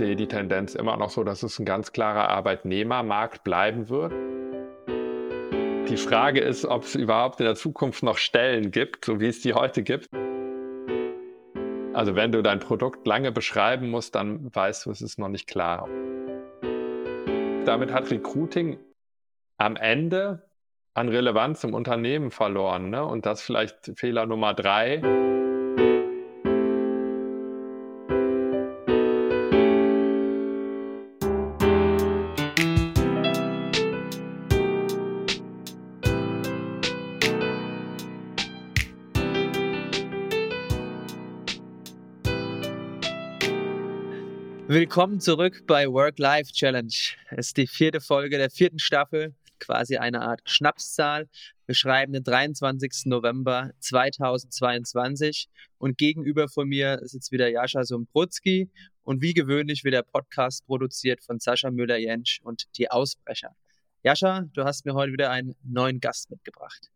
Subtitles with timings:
[0.00, 4.14] sehe die Tendenz immer noch so, dass es ein ganz klarer Arbeitnehmermarkt bleiben wird.
[5.90, 9.42] Die Frage ist, ob es überhaupt in der Zukunft noch Stellen gibt, so wie es
[9.42, 10.08] die heute gibt.
[11.92, 15.46] Also wenn du dein Produkt lange beschreiben musst, dann weißt du, es ist noch nicht
[15.46, 15.86] klar.
[17.66, 18.78] Damit hat Recruiting
[19.58, 20.48] am Ende
[20.94, 22.88] an Relevanz im Unternehmen verloren.
[22.88, 23.04] Ne?
[23.04, 25.02] Und das vielleicht Fehler Nummer drei.
[44.90, 46.92] Willkommen zurück bei Work-Life Challenge.
[47.30, 51.28] Es ist die vierte Folge der vierten Staffel, quasi eine Art Schnapszahl.
[51.66, 53.04] Wir schreiben den 23.
[53.04, 58.68] November 2022 und gegenüber von mir sitzt wieder Jascha Sombrutzki
[59.04, 63.54] und wie gewöhnlich wird der Podcast produziert von Sascha Müller-Jentsch und die Ausbrecher.
[64.02, 66.90] Jascha, du hast mir heute wieder einen neuen Gast mitgebracht.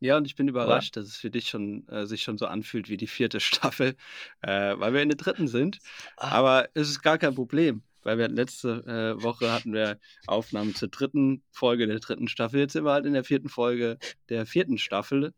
[0.00, 2.88] Ja, und ich bin überrascht, dass es für dich schon äh, sich schon so anfühlt
[2.88, 3.96] wie die vierte Staffel,
[4.42, 5.78] äh, weil wir in der dritten sind.
[6.16, 6.30] Ah.
[6.30, 10.88] Aber es ist gar kein Problem, weil wir letzte äh, Woche hatten wir Aufnahmen zur
[10.88, 12.60] dritten Folge der dritten Staffel.
[12.60, 15.34] Jetzt sind wir halt in der vierten Folge der vierten Staffel.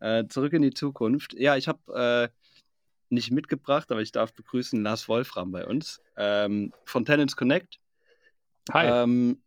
[0.00, 1.32] Äh, zurück in die Zukunft.
[1.34, 2.46] Ja, ich habe äh,
[3.08, 7.78] nicht mitgebracht, aber ich darf begrüßen Lars Wolfram bei uns ähm, von Tenants Connect.
[8.72, 9.04] Hi.
[9.04, 9.40] Ähm,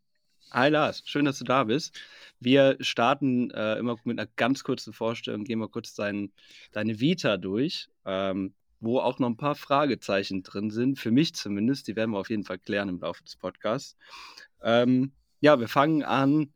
[0.51, 1.95] Hi Lars, schön, dass du da bist.
[2.39, 6.31] Wir starten äh, immer mit einer ganz kurzen Vorstellung, gehen wir kurz dein,
[6.71, 11.87] deine Vita durch, ähm, wo auch noch ein paar Fragezeichen drin sind, für mich zumindest.
[11.87, 13.95] Die werden wir auf jeden Fall klären im Laufe des Podcasts.
[14.63, 16.51] Ähm, ja, wir fangen an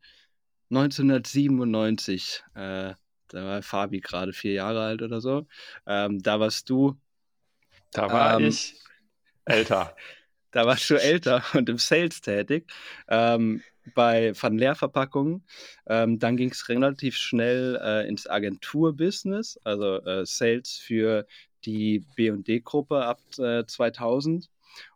[0.72, 2.44] 1997.
[2.55, 2.95] Äh,
[3.28, 5.45] da war Fabi gerade vier Jahre alt oder so.
[5.85, 7.00] Ähm, da warst du.
[7.91, 8.75] Da war ähm, ich
[9.45, 9.95] älter.
[10.52, 12.72] da warst du älter und im Sales tätig.
[13.07, 13.61] Ähm,
[13.95, 15.44] bei Van Leer Verpackungen.
[15.88, 21.25] Ähm, dann ging es relativ schnell äh, ins Agenturbusiness, also äh, Sales für
[21.66, 24.50] die B&D-Gruppe ab äh, 2000.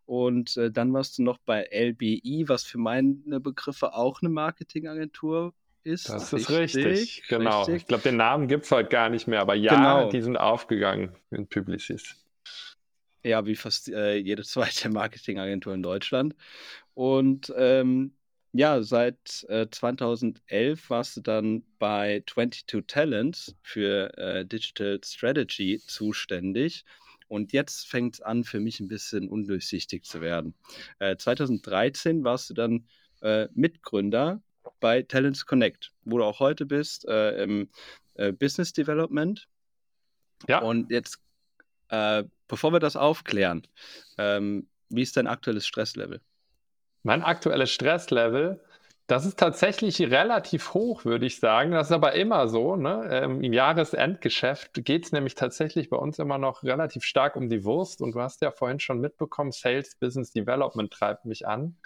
[0.05, 5.53] Und äh, dann warst du noch bei LBI, was für meine Begriffe auch eine Marketingagentur
[5.83, 6.09] ist.
[6.09, 7.59] Das ist richtig, richtig genau.
[7.59, 7.75] Richtig.
[7.75, 10.09] Ich glaube, den Namen gibt es heute gar nicht mehr, aber ja, genau.
[10.09, 12.15] die sind aufgegangen in Publicis.
[13.23, 16.35] Ja, wie fast äh, jede zweite Marketingagentur in Deutschland.
[16.93, 18.13] Und ähm,
[18.57, 26.83] ja, seit äh, 2011 warst du dann bei 22 Talents für äh, Digital Strategy zuständig.
[27.27, 30.55] Und jetzt fängt es an, für mich ein bisschen undurchsichtig zu werden.
[30.97, 32.87] Äh, 2013 warst du dann
[33.21, 34.41] äh, Mitgründer
[34.79, 37.69] bei Talents Connect, wo du auch heute bist äh, im
[38.15, 39.47] äh, Business Development.
[40.47, 40.59] Ja.
[40.61, 41.19] Und jetzt,
[41.89, 43.65] bevor wir das aufklären,
[44.17, 46.21] ähm, wie ist dein aktuelles Stresslevel?
[47.03, 48.59] Mein aktuelles Stresslevel,
[49.07, 51.71] das ist tatsächlich relativ hoch, würde ich sagen.
[51.71, 52.75] Das ist aber immer so.
[52.75, 53.07] Ne?
[53.09, 57.63] Ähm, Im Jahresendgeschäft geht es nämlich tatsächlich bei uns immer noch relativ stark um die
[57.63, 58.01] Wurst.
[58.01, 61.77] Und du hast ja vorhin schon mitbekommen, Sales Business Development treibt mich an.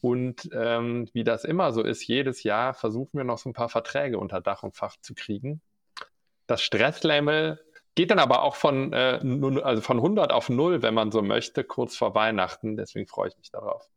[0.00, 3.68] Und ähm, wie das immer so ist, jedes Jahr versuchen wir noch so ein paar
[3.68, 5.60] Verträge unter Dach und Fach zu kriegen.
[6.46, 7.60] Das Stresslevel
[7.94, 9.20] geht dann aber auch von, äh,
[9.62, 12.76] also von 100 auf 0, wenn man so möchte, kurz vor Weihnachten.
[12.76, 13.88] Deswegen freue ich mich darauf.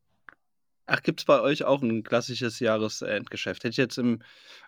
[0.88, 3.64] Ach, gibt es bei euch auch ein klassisches Jahresendgeschäft?
[3.64, 4.22] Hätte ich jetzt im,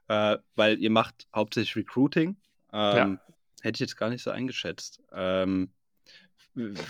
[0.09, 2.35] äh, weil ihr macht hauptsächlich Recruiting,
[2.73, 3.33] ähm, ja.
[3.61, 5.01] hätte ich jetzt gar nicht so eingeschätzt.
[5.13, 5.71] Ähm,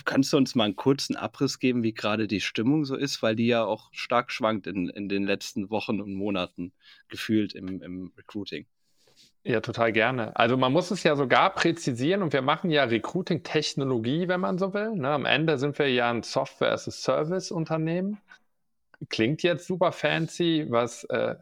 [0.06, 3.36] kannst du uns mal einen kurzen Abriss geben, wie gerade die Stimmung so ist, weil
[3.36, 6.74] die ja auch stark schwankt in, in den letzten Wochen und Monaten
[7.08, 8.66] gefühlt im, im Recruiting?
[9.44, 10.36] Ja, total gerne.
[10.36, 14.74] Also man muss es ja sogar präzisieren und wir machen ja Recruiting-Technologie, wenn man so
[14.74, 14.96] will.
[14.96, 15.10] Ne?
[15.10, 18.18] Am Ende sind wir ja ein Software-as-a-Service-Unternehmen
[19.10, 21.36] klingt jetzt super fancy, was äh,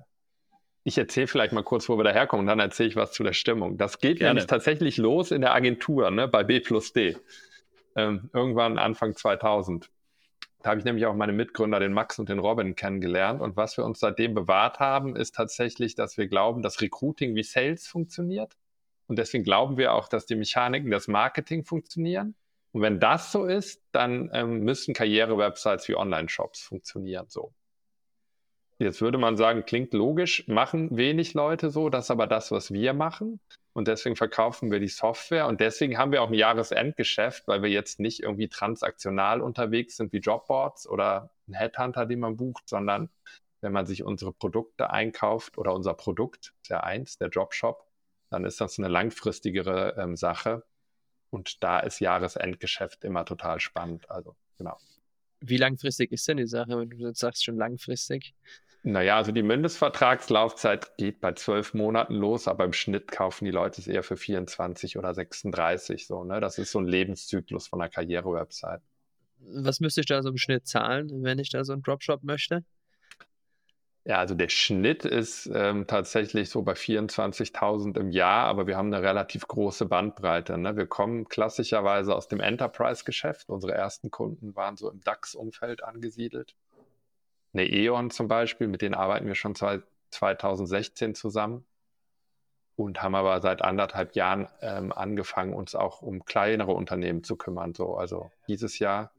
[0.83, 3.33] ich erzähle vielleicht mal kurz, wo wir daherkommen und dann erzähle ich was zu der
[3.33, 3.77] Stimmung.
[3.77, 4.35] Das geht Gerne.
[4.35, 7.17] nämlich tatsächlich los in der Agentur, ne, bei B plus D.
[7.95, 9.89] Ähm, irgendwann Anfang 2000.
[10.61, 13.41] Da habe ich nämlich auch meine Mitgründer, den Max und den Robin, kennengelernt.
[13.41, 17.43] Und was wir uns seitdem bewahrt haben, ist tatsächlich, dass wir glauben, dass Recruiting wie
[17.43, 18.55] Sales funktioniert.
[19.07, 22.35] Und deswegen glauben wir auch, dass die Mechaniken des Marketing funktionieren.
[22.77, 27.51] Und wenn das so ist, dann ähm, müssen Karriere-Websites wie Online-Shops funktionieren so.
[28.77, 32.71] Jetzt würde man sagen, klingt logisch, machen wenig Leute so, das ist aber das, was
[32.71, 33.39] wir machen.
[33.73, 37.71] Und deswegen verkaufen wir die Software und deswegen haben wir auch ein Jahresendgeschäft, weil wir
[37.71, 43.09] jetzt nicht irgendwie transaktional unterwegs sind wie Jobboards oder ein Headhunter, den man bucht, sondern
[43.61, 47.87] wenn man sich unsere Produkte einkauft oder unser Produkt, ja eins, der Jobshop,
[48.29, 50.61] dann ist das eine langfristigere ähm, Sache.
[51.29, 54.09] Und da ist Jahresendgeschäft immer total spannend.
[54.09, 54.77] Also, genau.
[55.39, 58.33] Wie langfristig ist denn die Sache, wenn du jetzt sagst, schon langfristig?
[58.83, 63.81] Naja, also die Mindestvertragslaufzeit geht bei zwölf Monaten los, aber im Schnitt kaufen die Leute
[63.81, 66.07] es eher für 24 oder 36.
[66.07, 66.39] So, ne?
[66.39, 68.81] Das ist so ein Lebenszyklus von einer Karriere-Website.
[69.39, 72.63] Was müsste ich da so im Schnitt zahlen, wenn ich da so einen Dropshop möchte?
[74.07, 78.93] Ja, also der Schnitt ist ähm, tatsächlich so bei 24.000 im Jahr, aber wir haben
[78.93, 80.57] eine relativ große Bandbreite.
[80.57, 80.77] Ne?
[80.77, 83.49] Wir kommen klassischerweise aus dem Enterprise-Geschäft.
[83.49, 86.55] Unsere ersten Kunden waren so im DAX-Umfeld angesiedelt.
[87.51, 91.65] Eine E.ON zum Beispiel, mit denen arbeiten wir schon seit 2016 zusammen
[92.77, 97.73] und haben aber seit anderthalb Jahren ähm, angefangen, uns auch um kleinere Unternehmen zu kümmern.
[97.73, 99.11] So, also dieses Jahr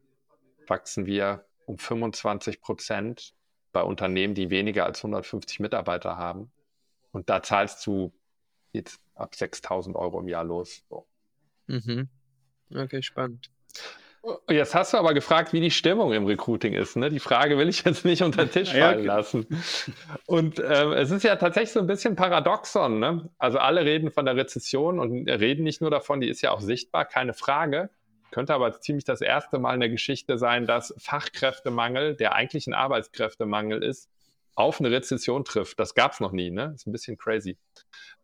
[0.65, 3.35] wachsen wir um 25 Prozent
[3.71, 6.51] bei Unternehmen, die weniger als 150 Mitarbeiter haben.
[7.11, 8.11] Und da zahlst du
[8.71, 10.83] jetzt ab 6000 Euro im Jahr los.
[10.89, 11.07] So.
[11.67, 12.09] Mhm.
[12.73, 13.49] Okay, spannend.
[14.49, 16.97] Jetzt hast du aber gefragt, wie die Stimmung im Recruiting ist.
[16.97, 17.09] Ne?
[17.09, 19.47] Die Frage will ich jetzt nicht unter den Tisch fallen lassen.
[20.25, 22.99] Und ähm, es ist ja tatsächlich so ein bisschen Paradoxon.
[22.99, 23.29] Ne?
[23.37, 26.59] Also alle reden von der Rezession und reden nicht nur davon, die ist ja auch
[26.59, 27.89] sichtbar, keine Frage.
[28.31, 32.73] Könnte aber ziemlich das erste Mal in der Geschichte sein, dass Fachkräftemangel, der eigentlich ein
[32.73, 34.09] Arbeitskräftemangel ist,
[34.55, 35.79] auf eine Rezession trifft.
[35.79, 36.51] Das gab es noch nie.
[36.51, 36.73] Ne?
[36.75, 37.57] Ist ein bisschen crazy.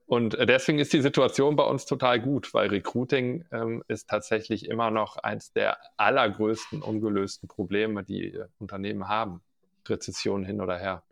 [0.07, 4.68] Und äh, deswegen ist die Situation bei uns total gut, weil Recruiting ähm, ist tatsächlich
[4.68, 9.42] immer noch eins der allergrößten ungelösten Probleme, die äh, Unternehmen haben.
[9.88, 11.04] Rezession hin oder her.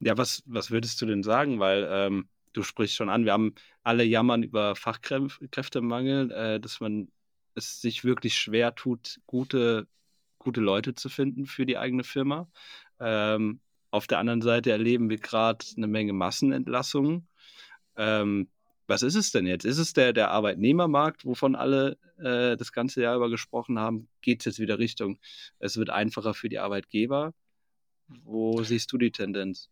[0.00, 1.60] Ja, was, was würdest du denn sagen?
[1.60, 7.08] Weil ähm, du sprichst schon an, wir haben alle jammern über Fachkräftemangel, äh, dass man
[7.54, 9.86] es sich wirklich schwer tut, gute,
[10.38, 12.48] gute Leute zu finden für die eigene Firma.
[13.00, 13.60] Ähm,
[13.90, 17.28] auf der anderen Seite erleben wir gerade eine Menge Massenentlassungen.
[17.96, 18.48] Ähm,
[18.86, 19.64] was ist es denn jetzt?
[19.64, 24.08] Ist es der, der Arbeitnehmermarkt, wovon alle äh, das ganze Jahr über gesprochen haben?
[24.20, 25.18] Geht es jetzt wieder Richtung,
[25.58, 27.32] es wird einfacher für die Arbeitgeber?
[28.08, 29.70] Wo siehst du die Tendenz?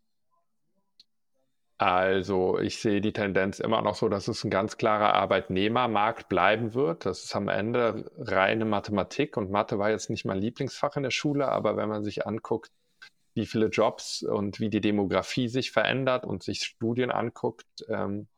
[1.81, 6.75] Also ich sehe die Tendenz immer noch so, dass es ein ganz klarer Arbeitnehmermarkt bleiben
[6.75, 7.07] wird.
[7.07, 11.11] Das ist am Ende reine Mathematik und Mathe war jetzt nicht mein Lieblingsfach in der
[11.11, 12.71] Schule, aber wenn man sich anguckt,
[13.33, 18.29] wie viele Jobs und wie die Demografie sich verändert und sich Studien anguckt, ähm,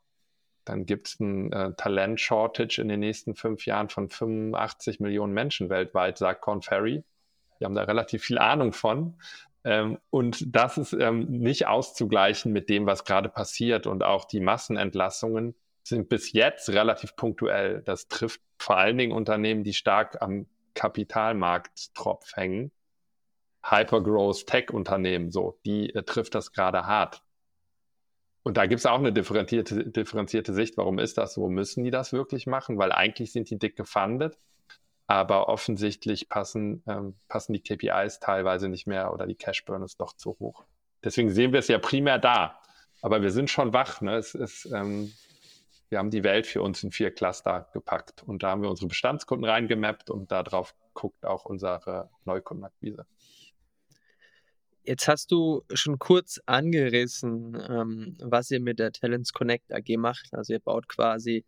[0.64, 5.68] dann gibt es ein äh, Talent-Shortage in den nächsten fünf Jahren von 85 Millionen Menschen
[5.68, 7.02] weltweit, sagt Corn Ferry.
[7.58, 9.18] Die haben da relativ viel Ahnung von.
[9.64, 13.86] Ähm, und das ist ähm, nicht auszugleichen mit dem, was gerade passiert.
[13.86, 17.82] Und auch die Massenentlassungen sind bis jetzt relativ punktuell.
[17.82, 22.72] Das trifft vor allen Dingen Unternehmen, die stark am Kapitalmarkttropf hängen.
[23.64, 27.22] Hypergrowth Tech-Unternehmen, so, die äh, trifft das gerade hart.
[28.42, 30.76] Und da gibt es auch eine differenzierte, differenzierte Sicht.
[30.76, 31.48] Warum ist das so?
[31.48, 32.76] Müssen die das wirklich machen?
[32.76, 34.36] Weil eigentlich sind die dick gefundet
[35.12, 40.00] aber offensichtlich passen, ähm, passen die KPIs teilweise nicht mehr oder die Cash Burn ist
[40.00, 40.64] doch zu hoch.
[41.04, 42.58] Deswegen sehen wir es ja primär da.
[43.02, 44.00] Aber wir sind schon wach.
[44.00, 44.16] Ne?
[44.16, 45.12] Es ist, ähm,
[45.90, 48.88] wir haben die Welt für uns in vier Cluster gepackt und da haben wir unsere
[48.88, 53.04] Bestandskunden reingemappt und darauf guckt auch unsere Neukundenakquise.
[54.84, 60.30] Jetzt hast du schon kurz angerissen, ähm, was ihr mit der Talents Connect AG macht.
[60.32, 61.44] Also ihr baut quasi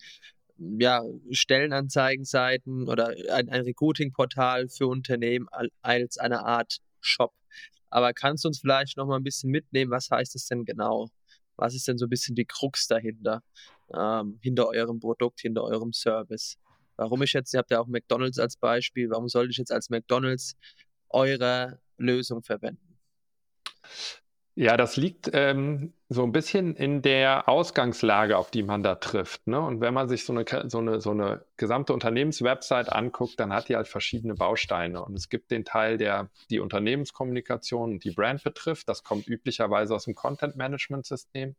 [0.59, 5.49] ja, Stellenanzeigenseiten oder ein, ein Recruiting-Portal für Unternehmen
[5.83, 7.33] als eine Art Shop.
[7.91, 11.09] Aber kannst du uns vielleicht noch mal ein bisschen mitnehmen, was heißt es denn genau?
[11.57, 13.43] Was ist denn so ein bisschen die Krux dahinter,
[13.97, 16.57] ähm, hinter eurem Produkt, hinter eurem Service?
[16.97, 19.91] Warum ich jetzt, ihr habt ja auch McDonalds als Beispiel, warum sollte ich jetzt als
[19.91, 20.57] McDonalds
[21.09, 22.99] eure Lösung verwenden?
[24.57, 29.49] Ja, das liegt ähm, so ein bisschen in der Ausgangslage, auf die man da trifft.
[29.49, 29.61] Ne?
[29.61, 33.69] Und wenn man sich so eine, so, eine, so eine gesamte Unternehmenswebsite anguckt, dann hat
[33.69, 35.05] die halt verschiedene Bausteine.
[35.05, 38.89] Und es gibt den Teil, der die Unternehmenskommunikation und die Brand betrifft.
[38.89, 41.57] Das kommt üblicherweise aus dem Content-Management-System.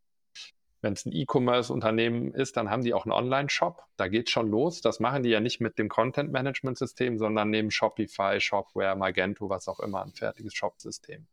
[0.80, 3.84] Wenn es ein E-Commerce-Unternehmen ist, dann haben die auch einen Online-Shop.
[3.98, 4.80] Da geht schon los.
[4.80, 9.82] Das machen die ja nicht mit dem Content-Management-System, sondern nehmen Shopify, Shopware, Magento, was auch
[9.82, 11.28] immer, ein fertiges Shop-System.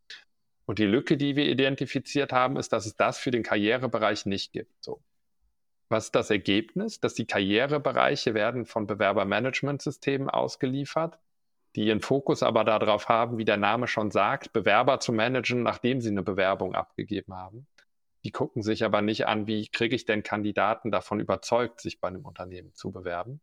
[0.64, 4.52] Und die Lücke, die wir identifiziert haben, ist, dass es das für den Karrierebereich nicht
[4.52, 4.73] gibt.
[4.83, 5.02] So.
[5.88, 7.00] Was ist das Ergebnis?
[7.00, 11.19] Dass die Karrierebereiche werden von Bewerbermanagementsystemen ausgeliefert,
[11.75, 16.00] die ihren Fokus aber darauf haben, wie der Name schon sagt, Bewerber zu managen, nachdem
[16.00, 17.66] sie eine Bewerbung abgegeben haben.
[18.25, 22.09] Die gucken sich aber nicht an, wie kriege ich denn Kandidaten davon überzeugt, sich bei
[22.09, 23.40] einem Unternehmen zu bewerben.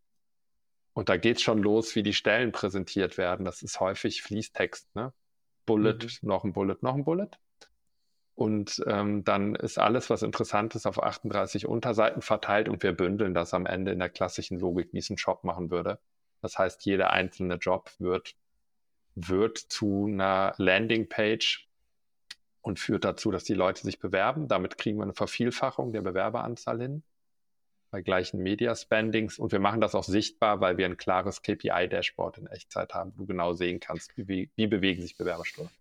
[0.93, 3.45] Und da geht es schon los, wie die Stellen präsentiert werden.
[3.45, 4.95] Das ist häufig Fließtext.
[4.95, 5.13] Ne?
[5.65, 6.27] Bullet, mhm.
[6.29, 7.31] noch ein Bullet, noch ein Bullet.
[8.35, 13.33] Und ähm, dann ist alles, was interessant ist, auf 38 Unterseiten verteilt und wir bündeln
[13.33, 15.99] das am Ende in der klassischen Logik, wie es ein Job machen würde.
[16.41, 18.35] Das heißt, jeder einzelne Job wird
[19.15, 21.67] wird zu einer Landingpage
[22.61, 24.47] und führt dazu, dass die Leute sich bewerben.
[24.47, 27.03] Damit kriegen wir eine Vervielfachung der Bewerberanzahl hin
[27.91, 32.47] bei gleichen Media-Spendings und wir machen das auch sichtbar, weil wir ein klares KPI-Dashboard in
[32.47, 35.73] Echtzeit haben, wo du genau sehen kannst, wie, wie bewegen sich Bewerberstunden.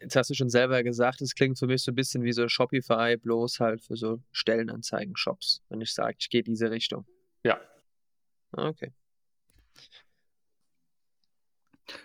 [0.00, 2.48] Jetzt hast du schon selber gesagt, es klingt für mich so ein bisschen wie so
[2.48, 7.06] Shopify, bloß halt für so Stellenanzeigen-Shops, wenn ich sage, ich gehe diese Richtung.
[7.44, 7.60] Ja.
[8.52, 8.92] Okay.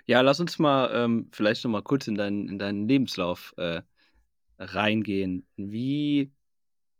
[0.05, 3.81] Ja, lass uns mal ähm, vielleicht noch mal kurz in deinen, in deinen Lebenslauf äh,
[4.59, 5.47] reingehen.
[5.55, 6.31] Wie,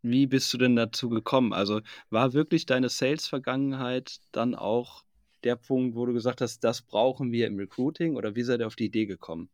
[0.01, 1.53] wie bist du denn dazu gekommen?
[1.53, 5.03] Also war wirklich deine Sales-Vergangenheit dann auch
[5.43, 8.67] der Punkt, wo du gesagt hast, das brauchen wir im Recruiting oder wie seid ihr
[8.67, 9.49] auf die Idee gekommen?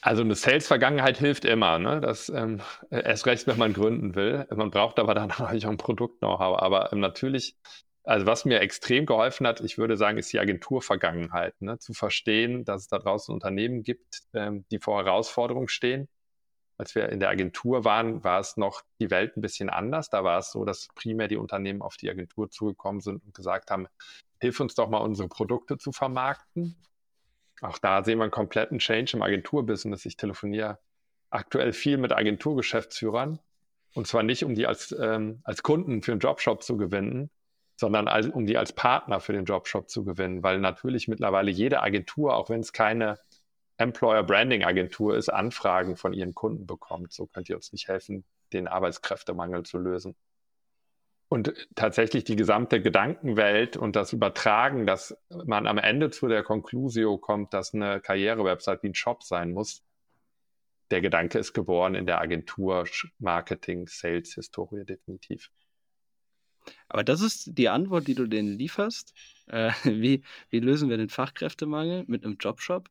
[0.00, 2.00] Also eine Sales-Vergangenheit hilft immer, ne?
[2.00, 2.60] Das ähm,
[2.90, 4.46] erst recht, wenn man gründen will.
[4.54, 6.62] Man braucht aber dann auch ein Produkt-Know-how.
[6.62, 7.56] Aber ähm, natürlich
[8.08, 11.78] also was mir extrem geholfen hat, ich würde sagen, ist die Agenturvergangenheit, ne?
[11.78, 16.08] zu verstehen, dass es da draußen Unternehmen gibt, ähm, die vor Herausforderungen stehen.
[16.78, 20.10] Als wir in der Agentur waren, war es noch die Welt ein bisschen anders.
[20.10, 23.70] Da war es so, dass primär die Unternehmen auf die Agentur zugekommen sind und gesagt
[23.70, 23.88] haben,
[24.40, 26.76] hilf uns doch mal unsere Produkte zu vermarkten.
[27.60, 30.06] Auch da sehen wir einen kompletten Change im Agenturbusiness.
[30.06, 30.78] Ich telefoniere
[31.30, 33.40] aktuell viel mit Agenturgeschäftsführern
[33.94, 37.30] und zwar nicht, um die als, ähm, als Kunden für einen Jobshop zu gewinnen,
[37.76, 41.82] sondern als, um die als Partner für den Jobshop zu gewinnen, weil natürlich mittlerweile jede
[41.82, 43.18] Agentur, auch wenn es keine
[43.78, 47.12] Employer Branding Agentur ist, Anfragen von ihren Kunden bekommt.
[47.12, 50.16] So könnt ihr uns nicht helfen, den Arbeitskräftemangel zu lösen.
[51.28, 57.18] Und tatsächlich die gesamte Gedankenwelt und das Übertragen, dass man am Ende zu der Conclusio
[57.18, 59.84] kommt, dass eine Karrierewebsite wie ein Shop sein muss,
[60.90, 62.86] der Gedanke ist geboren in der Agentur
[63.18, 65.50] Marketing, Sales Historie definitiv.
[66.88, 69.14] Aber das ist die Antwort, die du denen lieferst.
[69.46, 72.88] Äh, wie, wie lösen wir den Fachkräftemangel mit einem Jobshop?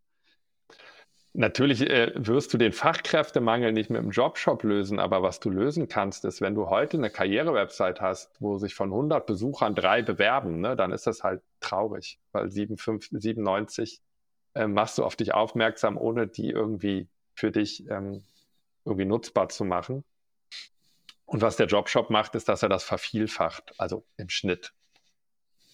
[1.39, 5.87] Natürlich äh, wirst du den Fachkräftemangel nicht mit einem Jobshop lösen, aber was du lösen
[5.87, 10.61] kannst, ist, wenn du heute eine Karrierewebsite hast, wo sich von 100 Besuchern drei bewerben,
[10.61, 14.01] ne, dann ist das halt traurig, weil 57, 97
[14.55, 18.23] äh, machst du auf dich aufmerksam, ohne die irgendwie für dich ähm,
[18.83, 20.03] irgendwie nutzbar zu machen.
[21.27, 24.73] Und was der Jobshop macht, ist, dass er das vervielfacht, also im Schnitt.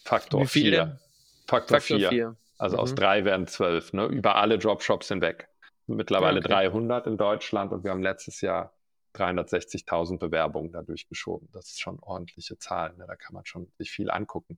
[0.03, 1.00] Faktor 4.
[1.48, 2.36] Faktor 4.
[2.58, 2.82] Also mhm.
[2.82, 4.08] aus drei werden zwölf, ne?
[4.08, 5.48] über alle Jobshops hinweg.
[5.88, 6.50] Mittlerweile okay.
[6.50, 8.74] 300 in Deutschland und wir haben letztes Jahr
[9.16, 11.48] 360.000 Bewerbungen dadurch geschoben.
[11.52, 12.98] Das ist schon ordentliche Zahlen.
[12.98, 13.06] Ne?
[13.08, 14.58] Da kann man schon sich viel angucken.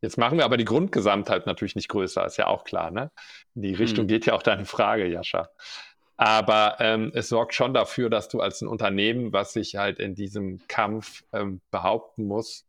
[0.00, 2.90] Jetzt machen wir aber die Grundgesamtheit natürlich nicht größer, ist ja auch klar.
[2.90, 3.10] Ne?
[3.54, 4.08] In die Richtung hm.
[4.08, 5.48] geht ja auch deine Frage, Jascha.
[6.16, 10.14] Aber ähm, es sorgt schon dafür, dass du als ein Unternehmen, was sich halt in
[10.14, 12.66] diesem Kampf ähm, behaupten muss,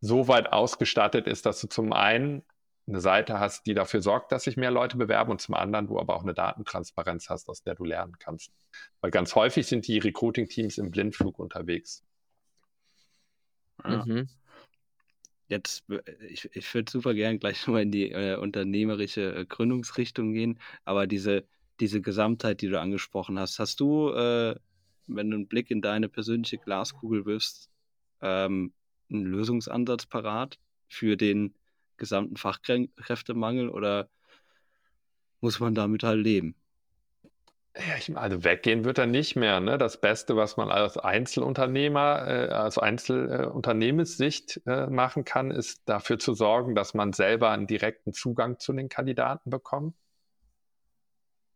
[0.00, 2.44] so weit ausgestattet ist, dass du zum einen
[2.86, 5.98] eine Seite hast, die dafür sorgt, dass sich mehr Leute bewerben und zum anderen du
[5.98, 8.52] aber auch eine Datentransparenz hast, aus der du lernen kannst.
[9.00, 12.04] Weil ganz häufig sind die Recruiting-Teams im Blindflug unterwegs.
[13.84, 14.04] Ja.
[14.04, 14.28] Mhm.
[15.48, 15.84] Jetzt,
[16.28, 21.06] ich, ich würde super gern gleich mal in die äh, unternehmerische äh, Gründungsrichtung gehen, aber
[21.06, 21.44] diese,
[21.78, 23.58] diese Gesamtheit, die du angesprochen hast.
[23.58, 24.56] Hast du, äh,
[25.06, 27.70] wenn du einen Blick in deine persönliche Glaskugel wirfst,
[28.20, 28.72] ähm,
[29.10, 30.58] einen Lösungsansatz parat
[30.88, 31.54] für den
[32.02, 34.08] gesamten Fachkräftemangel oder
[35.40, 36.54] muss man damit halt leben?
[37.74, 39.60] Ja, ich, also weggehen wird er nicht mehr.
[39.60, 39.78] Ne?
[39.78, 46.34] Das Beste, was man als Einzelunternehmer, äh, als Einzelunternehmenssicht äh, machen kann, ist dafür zu
[46.34, 49.94] sorgen, dass man selber einen direkten Zugang zu den Kandidaten bekommt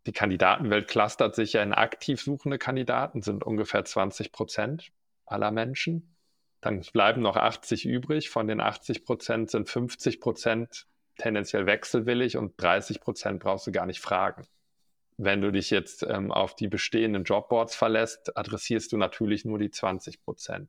[0.06, 4.92] die Kandidatenwelt clustert sich ja in aktiv suchende Kandidaten, sind ungefähr 20 Prozent
[5.24, 6.15] aller Menschen.
[6.60, 8.30] Dann bleiben noch 80 übrig.
[8.30, 10.86] Von den 80 Prozent sind 50 Prozent
[11.18, 14.46] tendenziell wechselwillig und 30 Prozent brauchst du gar nicht fragen.
[15.18, 19.70] Wenn du dich jetzt ähm, auf die bestehenden Jobboards verlässt, adressierst du natürlich nur die
[19.70, 20.68] 20 Prozent.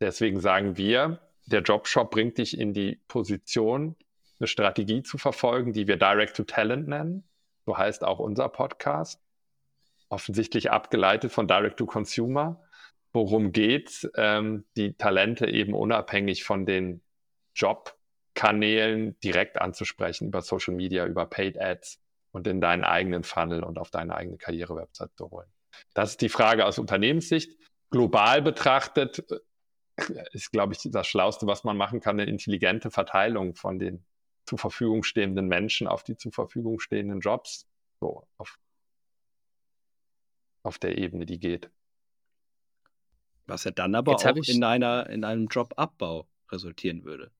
[0.00, 3.96] Deswegen sagen wir, der Jobshop bringt dich in die Position,
[4.38, 7.24] eine Strategie zu verfolgen, die wir Direct to Talent nennen.
[7.64, 9.22] So heißt auch unser Podcast.
[10.08, 12.60] Offensichtlich abgeleitet von Direct to Consumer.
[13.14, 17.00] Worum geht ähm, die Talente eben unabhängig von den
[17.54, 22.00] Jobkanälen direkt anzusprechen, über Social Media, über Paid Ads
[22.32, 25.46] und in deinen eigenen Funnel und auf deine eigene Karrierewebsite zu holen.
[25.94, 27.56] Das ist die Frage aus Unternehmenssicht.
[27.90, 33.54] Global betrachtet äh, ist, glaube ich, das Schlauste, was man machen kann, eine intelligente Verteilung
[33.54, 34.04] von den
[34.44, 37.68] zur Verfügung stehenden Menschen auf die zur Verfügung stehenden Jobs,
[38.00, 38.58] so auf,
[40.64, 41.70] auf der Ebene, die geht.
[43.46, 47.30] Was ja dann aber Jetzt auch in, einer, in einem Jobabbau resultieren würde.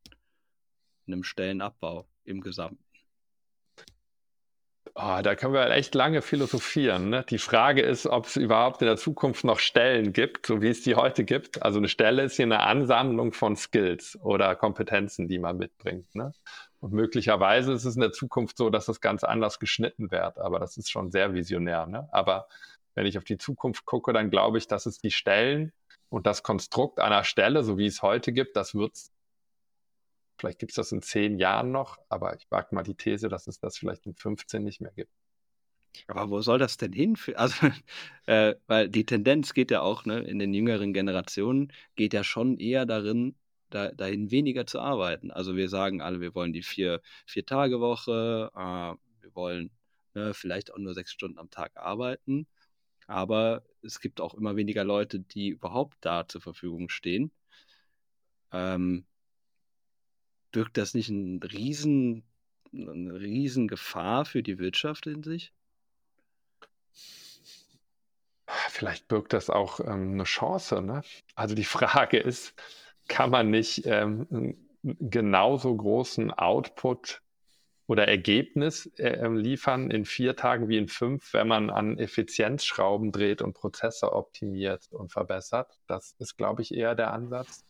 [1.06, 2.84] In einem Stellenabbau im Gesamten.
[4.96, 7.10] Oh, da können wir halt echt lange philosophieren.
[7.10, 7.24] Ne?
[7.28, 10.82] Die Frage ist, ob es überhaupt in der Zukunft noch Stellen gibt, so wie es
[10.82, 11.62] die heute gibt.
[11.64, 16.14] Also eine Stelle ist hier eine Ansammlung von Skills oder Kompetenzen, die man mitbringt.
[16.14, 16.32] Ne?
[16.78, 20.38] Und möglicherweise ist es in der Zukunft so, dass das ganz anders geschnitten wird.
[20.38, 21.86] Aber das ist schon sehr visionär.
[21.86, 22.08] Ne?
[22.12, 22.46] Aber
[22.94, 25.72] wenn ich auf die Zukunft gucke, dann glaube ich, dass es die Stellen
[26.14, 28.96] und das Konstrukt einer Stelle, so wie es heute gibt, das wird
[30.38, 33.46] Vielleicht gibt es das in zehn Jahren noch, aber ich wage mal die These, dass
[33.46, 35.12] es das vielleicht in 15 nicht mehr gibt.
[36.08, 37.16] Aber wo soll das denn hin?
[37.36, 37.68] Also,
[38.26, 42.58] äh, weil die Tendenz geht ja auch ne, in den jüngeren Generationen, geht ja schon
[42.58, 43.36] eher darin,
[43.70, 45.30] da, dahin weniger zu arbeiten.
[45.30, 49.70] Also wir sagen alle, wir wollen die vier, vier Tage Woche, äh, wir wollen
[50.14, 52.48] ne, vielleicht auch nur sechs Stunden am Tag arbeiten.
[53.06, 57.30] Aber es gibt auch immer weniger Leute, die überhaupt da zur Verfügung stehen.
[58.52, 59.04] Ähm,
[60.52, 62.24] birgt das nicht ein riesen,
[62.72, 65.52] eine riesen Gefahr für die Wirtschaft in sich?
[68.46, 70.82] Vielleicht birgt das auch ähm, eine Chance.
[70.82, 71.02] Ne?
[71.34, 72.54] Also die Frage ist,
[73.08, 77.22] kann man nicht ähm, genauso großen Output
[77.86, 83.12] oder Ergebnis äh, ähm, liefern in vier Tagen wie in fünf, wenn man an Effizienzschrauben
[83.12, 85.78] dreht und Prozesse optimiert und verbessert.
[85.86, 87.64] Das ist, glaube ich, eher der Ansatz.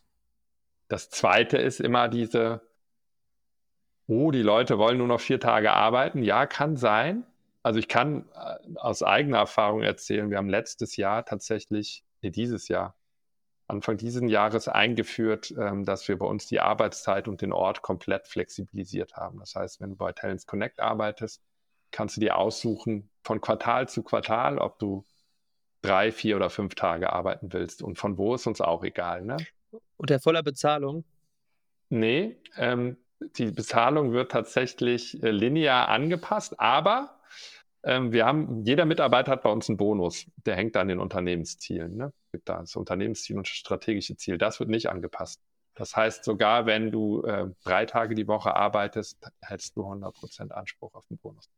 [0.89, 2.63] Das zweite ist immer diese
[4.07, 6.23] oh, die Leute wollen nur noch vier Tage arbeiten.
[6.23, 7.25] Ja, kann sein.
[7.63, 12.69] Also ich kann äh, aus eigener Erfahrung erzählen, wir haben letztes Jahr tatsächlich, nee, dieses
[12.69, 12.95] Jahr,
[13.77, 18.27] Anfang dieses Jahres eingeführt, ähm, dass wir bei uns die Arbeitszeit und den Ort komplett
[18.27, 19.39] flexibilisiert haben.
[19.39, 21.43] Das heißt, wenn du bei Talents Connect arbeitest,
[21.91, 25.05] kannst du dir aussuchen von Quartal zu Quartal, ob du
[25.83, 27.83] drei, vier oder fünf Tage arbeiten willst.
[27.83, 29.23] Und von wo ist uns auch egal.
[29.25, 29.37] Ne?
[29.97, 31.05] Unter voller Bezahlung?
[31.91, 32.97] Nee, ähm,
[33.37, 37.21] die Bezahlung wird tatsächlich äh, linear angepasst, aber
[37.85, 41.97] wir haben, jeder Mitarbeiter hat bei uns einen Bonus, der hängt an den Unternehmenszielen.
[41.97, 42.13] Ne?
[42.33, 44.39] Gibt da das Unternehmensziel und das strategische Ziel.
[44.39, 45.41] Das wird nicht angepasst.
[45.75, 50.95] Das heißt, sogar wenn du äh, drei Tage die Woche arbeitest, hättest du 100% Anspruch
[50.95, 51.51] auf den Bonus.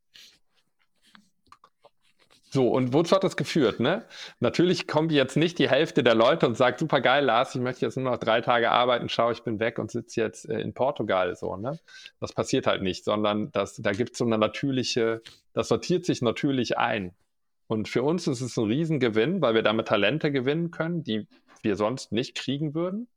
[2.50, 3.80] So, und wozu hat das geführt?
[3.80, 4.04] Ne?
[4.40, 7.84] Natürlich kommt jetzt nicht die Hälfte der Leute und sagt, super geil, Lars, ich möchte
[7.84, 10.72] jetzt nur noch drei Tage arbeiten, schau, ich bin weg und sitze jetzt äh, in
[10.72, 11.34] Portugal.
[11.36, 11.78] So, ne?
[12.20, 16.22] Das passiert halt nicht, sondern das, da gibt es so eine natürliche, das sortiert sich
[16.22, 17.14] natürlich ein.
[17.66, 21.26] Und für uns ist es ein Riesengewinn, weil wir damit Talente gewinnen können, die
[21.62, 23.08] wir sonst nicht kriegen würden.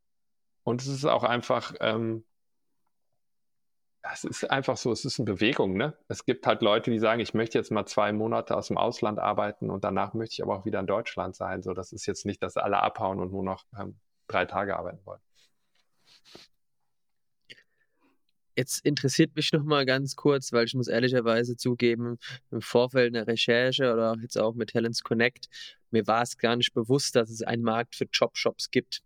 [0.64, 2.24] Und es ist auch einfach ähm,
[4.02, 5.76] es ist einfach so, es ist eine Bewegung.
[5.76, 5.94] Ne?
[6.08, 9.20] Es gibt halt Leute, die sagen, ich möchte jetzt mal zwei Monate aus dem Ausland
[9.20, 11.62] arbeiten und danach möchte ich aber auch wieder in Deutschland sein.
[11.62, 15.06] So, das ist jetzt nicht, dass alle abhauen und nur noch ähm, drei Tage arbeiten
[15.06, 15.22] wollen.
[18.56, 22.18] Jetzt interessiert mich noch mal ganz kurz, weil ich muss ehrlicherweise zugeben,
[22.52, 25.48] im Vorfeld einer Recherche oder jetzt auch mit Talents Connect,
[25.92, 29.02] mir war es gar nicht bewusst, dass es einen Markt für Jobshops gibt.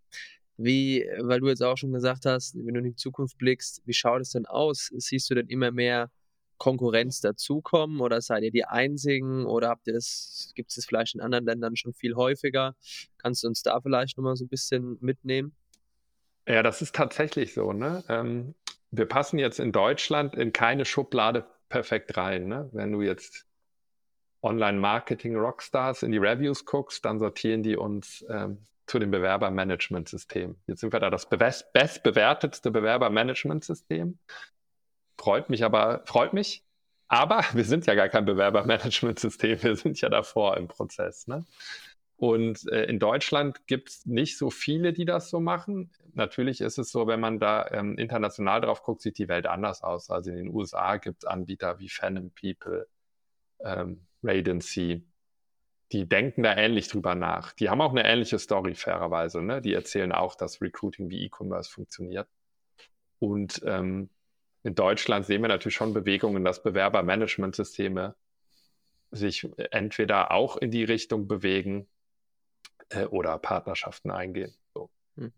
[0.56, 3.92] Wie, weil du jetzt auch schon gesagt hast, wenn du in die Zukunft blickst, wie
[3.92, 4.90] schaut es denn aus?
[4.96, 6.10] Siehst du denn immer mehr
[6.58, 11.14] Konkurrenz dazukommen oder seid ihr die einzigen oder habt ihr das, gibt es das vielleicht
[11.14, 12.74] in anderen Ländern schon viel häufiger?
[13.18, 15.54] Kannst du uns da vielleicht nochmal so ein bisschen mitnehmen?
[16.46, 17.72] Ja, das ist tatsächlich so.
[17.72, 18.04] Ne?
[18.08, 18.54] Ähm,
[18.90, 22.46] wir passen jetzt in Deutschland in keine Schublade perfekt rein.
[22.46, 22.68] Ne?
[22.72, 23.46] Wenn du jetzt
[24.42, 30.56] Online-Marketing-Rockstars in die Reviews guckst, dann sortieren die uns ähm, zu dem Bewerbermanagementsystem.
[30.66, 34.18] Jetzt sind wir da das bestbewertetste Bewerbermanagementsystem.
[35.18, 36.64] Freut mich aber, freut mich.
[37.08, 39.62] Aber wir sind ja gar kein Bewerbermanagementsystem.
[39.62, 41.26] Wir sind ja davor im Prozess.
[41.26, 41.46] Ne?
[42.16, 45.90] Und äh, in Deutschland gibt es nicht so viele, die das so machen.
[46.12, 49.82] Natürlich ist es so, wenn man da ähm, international drauf guckt, sieht die Welt anders
[49.82, 50.10] aus.
[50.10, 52.86] Also in den USA gibt es Anbieter wie Phantom People,
[53.60, 55.04] ähm, Radency,
[55.92, 57.52] die denken da ähnlich drüber nach.
[57.52, 59.42] Die haben auch eine ähnliche Story, fairerweise.
[59.42, 59.60] Ne?
[59.60, 62.28] Die erzählen auch, dass Recruiting wie E-Commerce funktioniert.
[63.18, 64.10] Und ähm,
[64.62, 68.14] in Deutschland sehen wir natürlich schon Bewegungen, dass Bewerbermanagementsysteme
[69.10, 71.86] sich entweder auch in die Richtung bewegen
[72.88, 74.54] äh, oder Partnerschaften eingehen.
[74.72, 74.90] So.
[75.16, 75.32] Mhm.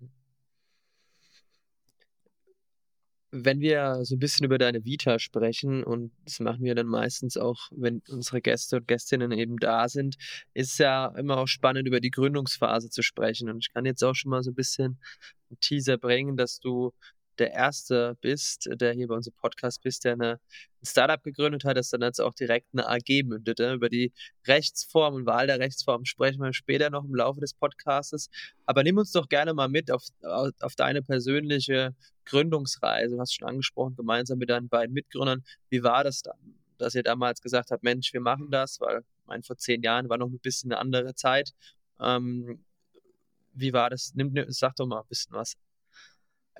[3.44, 7.36] Wenn wir so ein bisschen über deine Vita sprechen, und das machen wir dann meistens
[7.36, 10.16] auch, wenn unsere Gäste und Gästinnen eben da sind,
[10.54, 13.48] ist ja immer auch spannend, über die Gründungsphase zu sprechen.
[13.50, 14.98] Und ich kann jetzt auch schon mal so ein bisschen
[15.50, 16.92] einen Teaser bringen, dass du
[17.38, 21.76] der Erste bist, der hier bei unserem Podcast bist, der eine, ein Startup gegründet hat,
[21.76, 23.58] das dann jetzt auch direkt eine AG mündet.
[23.58, 23.74] Ne?
[23.74, 24.12] Über die
[24.46, 28.30] Rechtsform und Wahl der Rechtsform sprechen wir später noch im Laufe des Podcastes.
[28.64, 31.94] Aber nimm uns doch gerne mal mit auf, auf, auf deine persönliche
[32.24, 33.16] Gründungsreise.
[33.16, 35.44] Du hast schon angesprochen, gemeinsam mit deinen beiden Mitgründern.
[35.70, 36.56] Wie war das dann?
[36.78, 40.18] dass ihr damals gesagt habt, Mensch, wir machen das, weil mein vor zehn Jahren war
[40.18, 41.52] noch ein bisschen eine andere Zeit.
[42.00, 42.64] Ähm,
[43.52, 44.12] wie war das?
[44.14, 45.54] Nimm, nimm, sag doch mal ein bisschen was.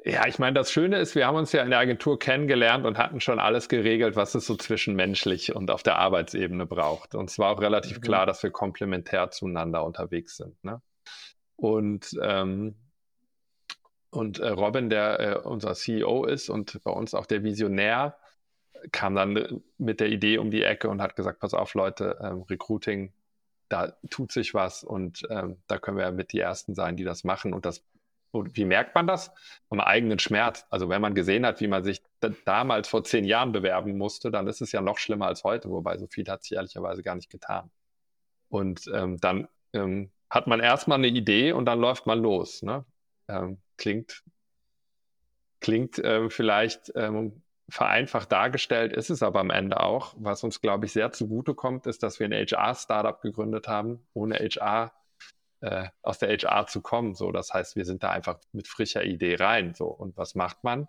[0.05, 2.99] Ja, ich meine, das Schöne ist, wir haben uns ja in der Agentur kennengelernt und
[2.99, 7.15] hatten schon alles geregelt, was es so zwischenmenschlich und auf der Arbeitsebene braucht.
[7.15, 8.03] Und es war auch relativ mhm.
[8.03, 10.63] klar, dass wir komplementär zueinander unterwegs sind.
[10.63, 10.81] Ne?
[11.57, 12.77] Und, ähm,
[14.11, 18.17] und äh, Robin, der äh, unser CEO ist und bei uns auch der Visionär,
[18.93, 22.43] kam dann mit der Idee um die Ecke und hat gesagt, pass auf Leute, ähm,
[22.43, 23.13] Recruiting,
[23.69, 27.25] da tut sich was und ähm, da können wir mit die Ersten sein, die das
[27.25, 27.53] machen.
[27.53, 27.85] Und das,
[28.33, 29.31] wie merkt man das?
[29.71, 30.67] Am eigenen Schmerz.
[30.71, 32.03] Also wenn man gesehen hat, wie man sich
[32.45, 35.97] damals vor zehn Jahren bewerben musste, dann ist es ja noch schlimmer als heute, wobei
[35.99, 37.71] so viel hat sich ehrlicherweise gar nicht getan.
[38.49, 42.63] Und ähm, dann ähm, hat man erstmal eine Idee und dann läuft man los.
[42.63, 42.85] Ne?
[43.29, 44.23] Ähm, klingt
[45.61, 50.15] klingt äh, vielleicht ähm, vereinfacht dargestellt ist es aber am Ende auch.
[50.19, 54.93] Was uns, glaube ich, sehr zugutekommt, ist, dass wir ein HR-Startup gegründet haben, ohne HR
[55.61, 57.15] äh, aus der HR zu kommen.
[57.15, 59.75] So, das heißt, wir sind da einfach mit frischer Idee rein.
[59.75, 60.89] So, und was macht man?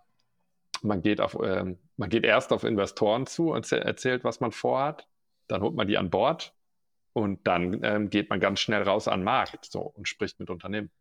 [0.82, 5.08] Man geht auf, ähm, man geht erst auf Investoren zu und erzählt, was man vorhat.
[5.48, 6.54] Dann holt man die an Bord
[7.14, 10.50] und dann ähm, geht man ganz schnell raus an den Markt so, und spricht mit
[10.50, 10.92] Unternehmen.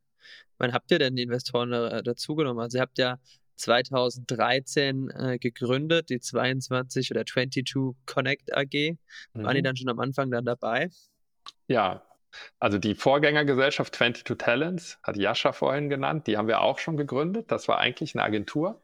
[0.59, 2.63] Wann habt ihr denn die Investoren äh, dazugenommen?
[2.63, 3.19] Also ihr habt ja
[3.57, 8.97] 2013 äh, gegründet, die 22 oder 22 Connect AG.
[9.35, 9.43] Mhm.
[9.43, 9.65] Waren die mhm.
[9.65, 10.89] dann schon am Anfang dann dabei?
[11.69, 12.06] Ja,
[12.59, 17.51] also die Vorgängergesellschaft 22 Talents, hat Jascha vorhin genannt, die haben wir auch schon gegründet.
[17.51, 18.83] Das war eigentlich eine Agentur.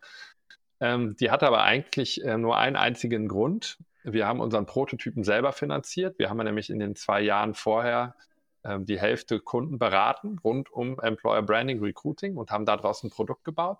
[0.80, 3.78] Ähm, die hatte aber eigentlich äh, nur einen einzigen Grund.
[4.04, 6.18] Wir haben unseren Prototypen selber finanziert.
[6.18, 8.16] Wir haben nämlich in den zwei Jahren vorher
[8.64, 13.44] ähm, die Hälfte Kunden beraten rund um Employer Branding Recruiting und haben daraus ein Produkt
[13.44, 13.78] gebaut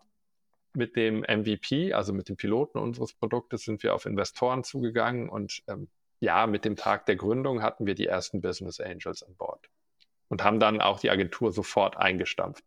[0.74, 5.62] mit dem MVP, also mit dem Piloten unseres Produktes, sind wir auf Investoren zugegangen und
[5.68, 5.88] ähm,
[6.22, 9.68] ja, mit dem Tag der Gründung hatten wir die ersten Business Angels an Bord
[10.28, 12.64] und haben dann auch die Agentur sofort eingestampft.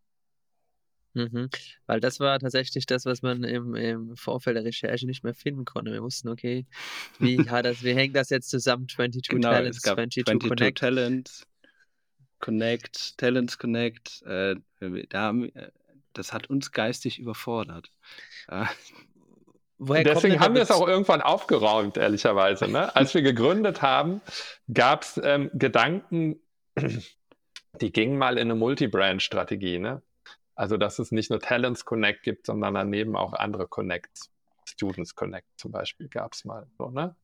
[1.14, 1.48] Mhm.
[1.86, 5.64] Weil das war tatsächlich das, was man im, im, Vorfeld der Recherche nicht mehr finden
[5.64, 5.90] konnte.
[5.90, 6.66] Wir wussten, okay,
[7.18, 8.90] wie, das, wie hängt das jetzt zusammen?
[8.90, 10.78] 22 genau, Talents, 22, 22 Connect.
[10.78, 11.46] Talents,
[12.40, 14.22] Connect, Talents Connect.
[14.26, 14.56] Äh,
[15.08, 15.70] da haben, äh,
[16.12, 17.90] das hat uns geistig überfordert.
[19.78, 20.02] Ja.
[20.02, 22.68] Deswegen haben wir es auch irgendwann aufgeräumt, ehrlicherweise.
[22.68, 22.94] Ne?
[22.96, 24.22] Als wir gegründet haben,
[24.72, 26.40] gab es ähm, Gedanken,
[27.80, 29.78] die gingen mal in eine Multi-Brand-Strategie.
[29.78, 30.02] Ne?
[30.54, 34.30] Also, dass es nicht nur Talents Connect gibt, sondern daneben auch andere Connects.
[34.64, 36.66] Students Connect zum Beispiel gab es mal.
[36.78, 37.14] So, ne?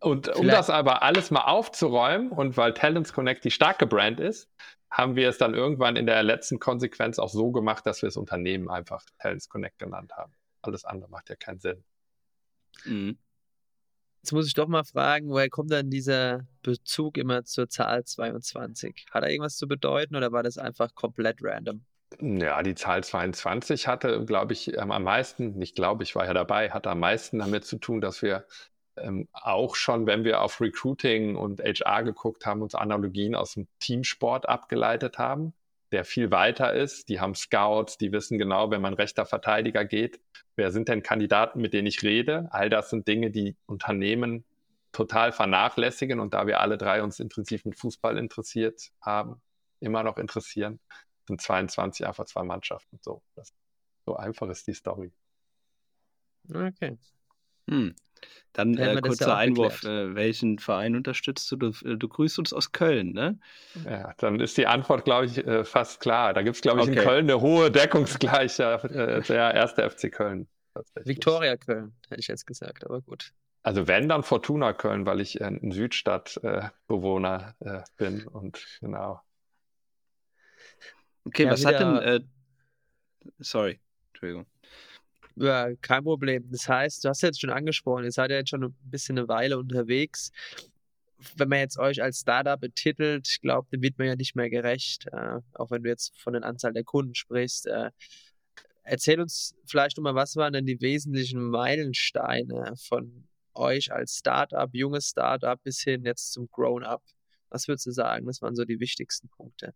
[0.00, 0.40] Und Vielleicht.
[0.40, 4.48] um das aber alles mal aufzuräumen und weil Talents Connect die starke Brand ist,
[4.90, 8.16] haben wir es dann irgendwann in der letzten Konsequenz auch so gemacht, dass wir das
[8.16, 10.32] Unternehmen einfach Talents Connect genannt haben.
[10.64, 11.84] Alles andere macht ja keinen Sinn.
[12.84, 13.18] Mhm.
[14.22, 19.06] Jetzt muss ich doch mal fragen, woher kommt dann dieser Bezug immer zur Zahl 22?
[19.10, 21.84] Hat er irgendwas zu bedeuten oder war das einfach komplett random?
[22.20, 26.70] Ja, die Zahl 22 hatte, glaube ich, am meisten, nicht glaube ich, war ja dabei,
[26.70, 28.46] hatte am meisten damit zu tun, dass wir
[28.96, 33.68] ähm, auch schon, wenn wir auf Recruiting und HR geguckt haben, uns Analogien aus dem
[33.80, 35.52] Teamsport abgeleitet haben,
[35.94, 37.08] der viel weiter ist.
[37.08, 40.20] Die haben Scouts, die wissen genau, wenn man rechter Verteidiger geht,
[40.56, 42.48] wer sind denn Kandidaten, mit denen ich rede.
[42.50, 44.44] All das sind Dinge, die Unternehmen
[44.90, 49.40] total vernachlässigen und da wir alle drei uns intensiv mit Fußball interessiert haben,
[49.78, 50.80] immer noch interessieren,
[51.28, 52.98] sind 22 einfach zwei Mannschaften.
[53.00, 53.54] So, das,
[54.04, 55.12] so einfach ist die Story.
[56.52, 56.98] Okay.
[57.70, 57.94] Hm.
[58.54, 59.82] Dann äh, kurzer ja Einwurf.
[59.82, 61.56] Äh, welchen Verein unterstützt du?
[61.56, 61.68] du?
[61.84, 62.08] Äh, du?
[62.08, 63.38] grüßt uns aus Köln, ne?
[63.84, 66.32] Ja, dann ist die Antwort, glaube ich, äh, fast klar.
[66.32, 66.98] Da gibt es, glaube ich, okay.
[66.98, 68.80] in Köln eine hohe Deckungsgleiche.
[68.84, 70.46] Äh, der erste FC Köln.
[71.04, 73.32] Viktoria Köln, hätte ich jetzt gesagt, aber gut.
[73.62, 79.20] Also wenn, dann Fortuna Köln, weil ich ein Südstadtbewohner äh, bin und genau.
[81.24, 82.28] Okay, ja, was hat denn...
[83.38, 83.80] sorry,
[84.12, 84.46] Entschuldigung.
[85.36, 86.48] Ja, kein Problem.
[86.50, 89.28] Das heißt, du hast jetzt schon angesprochen, ihr seid ja jetzt schon ein bisschen eine
[89.28, 90.30] Weile unterwegs.
[91.36, 94.50] Wenn man jetzt euch als Startup betitelt, ich glaube, dann wird man ja nicht mehr
[94.50, 97.66] gerecht, äh, auch wenn du jetzt von der Anzahl der Kunden sprichst.
[97.66, 97.90] Äh,
[98.84, 105.08] erzähl uns vielleicht nochmal, was waren denn die wesentlichen Meilensteine von euch als Startup, junges
[105.08, 107.02] Startup bis hin jetzt zum Grown-up?
[107.48, 108.26] Was würdest du sagen?
[108.26, 109.74] Das waren so die wichtigsten Punkte.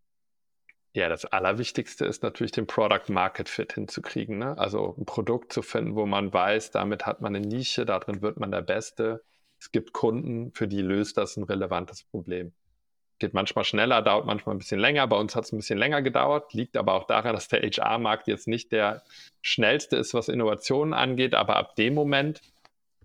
[0.94, 4.38] Ja, das Allerwichtigste ist natürlich den Product Market Fit hinzukriegen.
[4.38, 4.56] Ne?
[4.56, 8.40] Also ein Produkt zu finden, wo man weiß, damit hat man eine Nische, darin wird
[8.40, 9.22] man der Beste.
[9.60, 12.52] Es gibt Kunden, für die löst das ein relevantes Problem.
[13.18, 15.06] Geht manchmal schneller, dauert manchmal ein bisschen länger.
[15.08, 18.28] Bei uns hat es ein bisschen länger gedauert, liegt aber auch daran, dass der HR-Markt
[18.28, 19.02] jetzt nicht der
[19.42, 21.34] schnellste ist, was Innovationen angeht.
[21.34, 22.40] Aber ab dem Moment,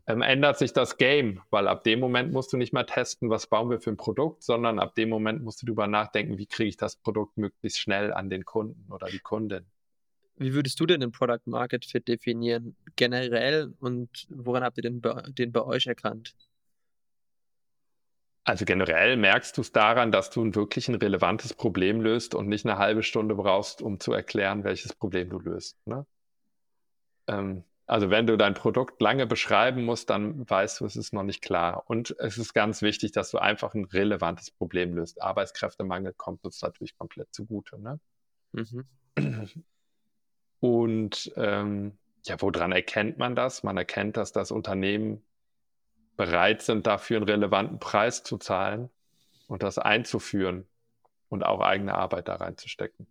[0.06, 3.48] ähm, ändert sich das Game, weil ab dem Moment musst du nicht mehr testen, was
[3.48, 6.70] bauen wir für ein Produkt, sondern ab dem Moment musst du darüber nachdenken, wie kriege
[6.70, 9.66] ich das Produkt möglichst schnell an den Kunden oder die Kundin.
[10.36, 15.00] Wie würdest du denn den Product Market Fit definieren, generell und woran habt ihr den
[15.00, 16.36] bei, den bei euch erkannt?
[18.46, 22.50] Also generell merkst du es daran, dass du ein wirklich ein relevantes Problem löst und
[22.50, 25.78] nicht eine halbe Stunde brauchst, um zu erklären, welches Problem du löst.
[25.88, 26.06] Ne?
[27.28, 31.22] Ähm, also wenn du dein Produkt lange beschreiben musst, dann weißt du, es ist noch
[31.22, 31.84] nicht klar.
[31.86, 35.22] Und es ist ganz wichtig, dass du einfach ein relevantes Problem löst.
[35.22, 37.80] Arbeitskräftemangel kommt uns natürlich komplett zugute.
[37.80, 38.00] Ne?
[38.54, 38.88] Mhm.
[40.60, 43.62] Und ähm, ja, woran erkennt man das?
[43.62, 45.24] Man erkennt, dass das Unternehmen
[46.18, 48.90] bereit sind, dafür einen relevanten Preis zu zahlen
[49.46, 50.66] und das einzuführen
[51.30, 53.06] und auch eigene Arbeit da reinzustecken.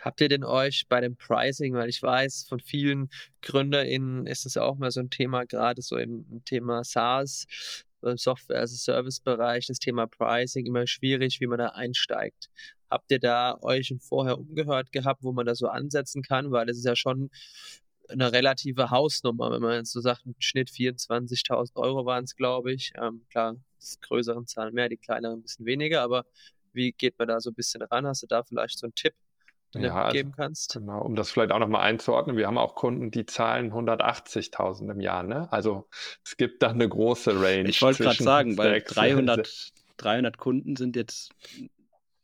[0.00, 3.10] Habt ihr denn euch bei dem Pricing, weil ich weiß, von vielen
[3.42, 7.46] GründerInnen ist es auch mal so ein Thema, gerade so im Thema SaaS,
[8.02, 12.48] im Software as a Service Bereich, das Thema Pricing immer schwierig, wie man da einsteigt.
[12.90, 16.50] Habt ihr da euch vorher umgehört gehabt, wo man da so ansetzen kann?
[16.52, 17.30] Weil es ist ja schon
[18.08, 22.72] eine relative Hausnummer, wenn man jetzt so sagt, im Schnitt 24.000 Euro waren es, glaube
[22.72, 22.92] ich.
[22.96, 26.24] Ähm, klar, die größeren Zahlen mehr, die kleineren ein bisschen weniger, aber
[26.72, 28.06] wie geht man da so ein bisschen ran?
[28.06, 29.14] Hast du da vielleicht so einen Tipp?
[29.74, 30.74] Ja, also geben kannst.
[30.74, 35.00] Genau, um das vielleicht auch nochmal einzuordnen, wir haben auch Kunden, die zahlen 180.000 im
[35.00, 35.22] Jahr.
[35.22, 35.50] Ne?
[35.52, 35.88] Also
[36.24, 37.68] es gibt da eine große Range.
[37.68, 41.32] Ich wollte gerade sagen, weil 300, 300 Kunden sind jetzt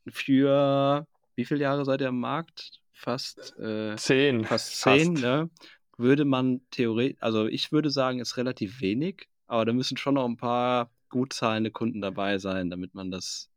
[0.07, 1.05] für,
[1.35, 2.81] wie viele Jahre seid ihr am Markt?
[2.93, 4.45] Fast äh, zehn.
[4.45, 5.23] Fast zehn, fast.
[5.23, 5.49] ne?
[5.97, 10.25] Würde man theoretisch, also ich würde sagen, ist relativ wenig, aber da müssen schon noch
[10.25, 13.49] ein paar gut zahlende Kunden dabei sein, damit man das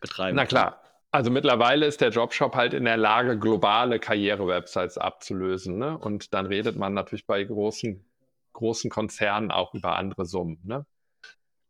[0.00, 0.81] betreiben Na klar, kann.
[1.14, 5.76] Also mittlerweile ist der Jobshop halt in der Lage, globale Karriere-Websites abzulösen.
[5.76, 5.98] Ne?
[5.98, 8.02] Und dann redet man natürlich bei großen,
[8.54, 10.58] großen Konzernen auch über andere Summen.
[10.64, 10.86] Ne?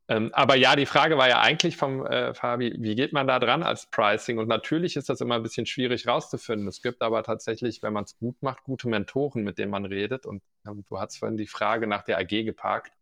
[0.07, 3.41] Ähm, aber ja, die Frage war ja eigentlich vom äh, Fabi, wie geht man da
[3.41, 4.39] dran als Pricing?
[4.39, 6.69] Und natürlich ist das immer ein bisschen schwierig rauszufinden.
[6.69, 10.25] Es gibt aber tatsächlich, wenn man es gut macht, gute Mentoren, mit denen man redet.
[10.25, 12.93] Und ähm, du hast vorhin die Frage nach der AG geparkt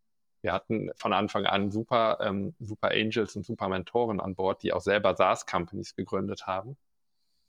[0.42, 4.72] wir hatten von Anfang an super, ähm, super Angels und super Mentoren an Bord, die
[4.72, 6.76] auch selber SaaS-Companies gegründet haben.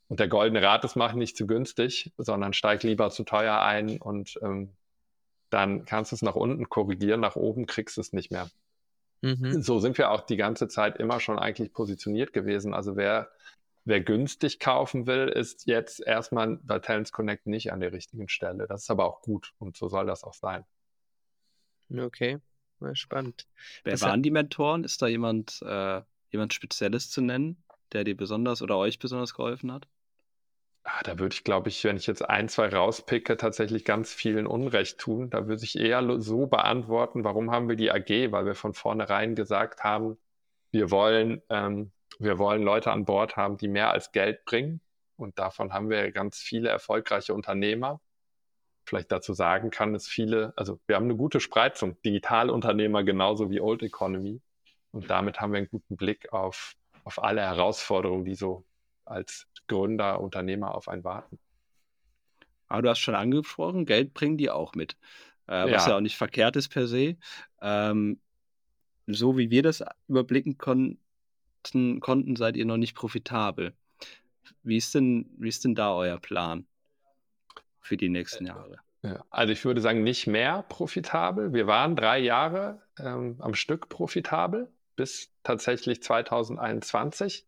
[0.08, 3.98] Und der goldene Rat ist, mach nicht zu günstig, sondern steig lieber zu teuer ein
[3.98, 4.70] und ähm,
[5.48, 8.50] dann kannst du es nach unten korrigieren, nach oben kriegst du es nicht mehr.
[9.22, 9.62] Mhm.
[9.62, 12.74] So sind wir auch die ganze Zeit immer schon eigentlich positioniert gewesen.
[12.74, 13.30] Also wer,
[13.84, 18.66] wer günstig kaufen will, ist jetzt erstmal bei Talents Connect nicht an der richtigen Stelle.
[18.66, 20.64] Das ist aber auch gut und so soll das auch sein.
[21.90, 22.38] Okay.
[22.94, 23.46] Spannend.
[23.84, 24.84] Wer das waren die Mentoren?
[24.84, 29.72] Ist da jemand, äh, jemand Spezielles zu nennen, der dir besonders oder euch besonders geholfen
[29.72, 29.88] hat?
[30.84, 34.48] Ah, da würde ich, glaube ich, wenn ich jetzt ein, zwei rauspicke, tatsächlich ganz vielen
[34.48, 35.30] Unrecht tun.
[35.30, 38.32] Da würde ich eher so beantworten, warum haben wir die AG?
[38.32, 40.18] Weil wir von vornherein gesagt haben,
[40.72, 44.80] wir wollen, ähm, wir wollen Leute an Bord haben, die mehr als Geld bringen.
[45.16, 48.00] Und davon haben wir ganz viele erfolgreiche Unternehmer
[48.84, 53.60] vielleicht dazu sagen kann, ist viele, also wir haben eine gute Spreizung, Digitalunternehmer genauso wie
[53.60, 54.40] Old Economy.
[54.92, 58.64] Und damit haben wir einen guten Blick auf, auf alle Herausforderungen, die so
[59.04, 61.38] als Gründer, Unternehmer auf einen warten.
[62.68, 64.96] Aber du hast schon angesprochen, Geld bringen die auch mit.
[65.46, 65.90] Äh, was ja.
[65.90, 65.96] ja.
[65.96, 67.16] auch nicht verkehrt ist per se.
[67.60, 68.20] Ähm,
[69.06, 70.98] so wie wir das überblicken konnten,
[72.00, 73.74] konnten, seid ihr noch nicht profitabel.
[74.62, 76.66] Wie ist denn, wie ist denn da euer Plan?
[77.82, 78.78] Für die nächsten Jahre?
[79.02, 81.52] Ja, also ich würde sagen, nicht mehr profitabel.
[81.52, 87.46] Wir waren drei Jahre ähm, am Stück profitabel bis tatsächlich 2021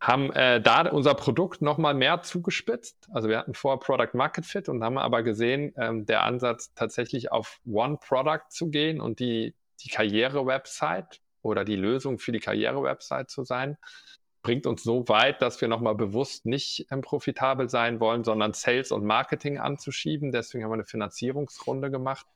[0.00, 3.08] haben äh, da unser Produkt nochmal mehr zugespitzt.
[3.12, 7.30] Also wir hatten vor Product Market Fit und haben aber gesehen, ähm, der Ansatz tatsächlich
[7.30, 13.30] auf One Product zu gehen und die, die Karriere-Website oder die Lösung für die Karriere-Website
[13.30, 13.76] zu sein,
[14.42, 18.92] bringt uns so weit, dass wir nochmal bewusst nicht ähm, profitabel sein wollen, sondern Sales
[18.92, 20.32] und Marketing anzuschieben.
[20.32, 22.26] Deswegen haben wir eine Finanzierungsrunde gemacht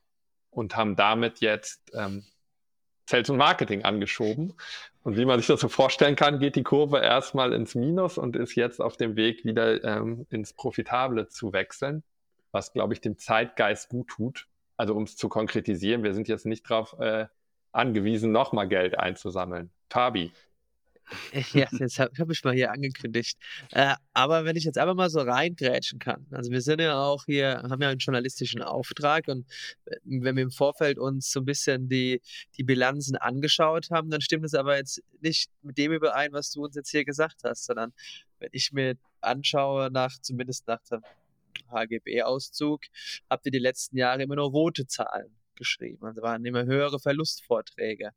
[0.51, 2.25] und haben damit jetzt ähm,
[3.09, 4.55] Sales und Marketing angeschoben.
[5.03, 8.37] Und wie man sich das so vorstellen kann, geht die Kurve erstmal ins Minus und
[8.37, 12.03] ist jetzt auf dem Weg, wieder ähm, ins Profitable zu wechseln,
[12.53, 14.47] was, glaube ich, dem Zeitgeist gut tut.
[14.77, 17.27] Also um es zu konkretisieren, wir sind jetzt nicht darauf äh,
[17.73, 19.71] angewiesen, nochmal Geld einzusammeln.
[19.90, 20.33] Fabi,
[21.53, 23.38] ja, das habe hab ich mal hier angekündigt.
[23.71, 27.25] Äh, aber wenn ich jetzt einfach mal so reingrätschen kann, also wir sind ja auch
[27.27, 29.47] hier, haben ja einen journalistischen Auftrag und
[29.87, 32.21] äh, wenn wir im Vorfeld uns so ein bisschen die,
[32.57, 36.64] die Bilanzen angeschaut haben, dann stimmt es aber jetzt nicht mit dem überein, was du
[36.64, 37.93] uns jetzt hier gesagt hast, sondern
[38.38, 41.03] wenn ich mir anschaue, nach zumindest nach dem
[41.71, 42.83] HGB-Auszug,
[43.31, 46.05] habt ihr die letzten Jahre immer nur rote Zahlen geschrieben.
[46.05, 48.11] Also waren immer höhere Verlustvorträge.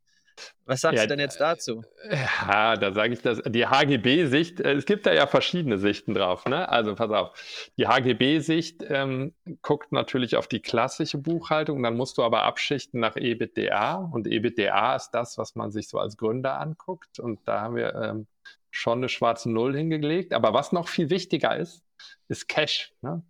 [0.65, 1.83] Was sagst ja, du denn jetzt dazu?
[2.09, 3.41] Ja, da sage ich das.
[3.45, 6.45] Die HGB-Sicht, äh, es gibt da ja verschiedene Sichten drauf.
[6.45, 6.67] Ne?
[6.69, 7.69] Also pass auf.
[7.77, 11.81] Die HGB-Sicht ähm, guckt natürlich auf die klassische Buchhaltung.
[11.83, 13.95] Dann musst du aber abschichten nach EBITDA.
[13.95, 17.19] Und EBITDA ist das, was man sich so als Gründer anguckt.
[17.19, 18.27] Und da haben wir ähm,
[18.69, 20.33] schon eine schwarze Null hingelegt.
[20.33, 21.83] Aber was noch viel wichtiger ist,
[22.27, 22.93] ist Cash.
[23.01, 23.23] Ne?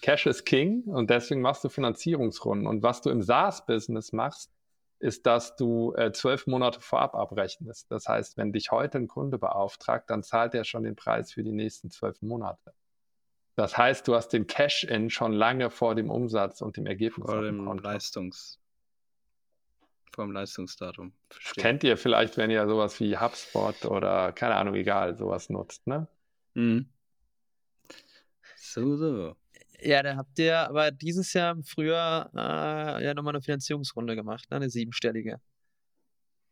[0.00, 2.66] Cash ist King und deswegen machst du Finanzierungsrunden.
[2.66, 4.53] Und was du im SaaS-Business machst,
[4.98, 7.90] ist, dass du äh, zwölf Monate vorab abrechnest.
[7.90, 11.42] Das heißt, wenn dich heute ein Kunde beauftragt, dann zahlt er schon den Preis für
[11.42, 12.72] die nächsten zwölf Monate.
[13.56, 17.30] Das heißt, du hast den Cash-In schon lange vor dem Umsatz und dem Ergebnis.
[17.30, 18.58] Vor dem Leistungs
[20.14, 21.12] vor dem Leistungsdatum.
[21.28, 21.62] Verstehe.
[21.62, 26.06] Kennt ihr vielleicht, wenn ihr sowas wie HubSpot oder keine Ahnung, egal, sowas nutzt, ne?
[26.54, 26.88] Mhm.
[28.56, 29.36] So, so.
[29.80, 34.50] Ja, da habt ihr aber dieses Jahr im Frühjahr äh, ja nochmal eine Finanzierungsrunde gemacht,
[34.50, 34.56] ne?
[34.56, 35.40] eine siebenstellige.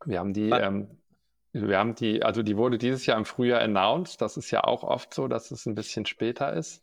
[0.05, 0.99] Wir haben die, ähm,
[1.53, 4.21] wir haben die, also die wurde dieses Jahr im Frühjahr announced.
[4.21, 6.83] Das ist ja auch oft so, dass es ein bisschen später ist.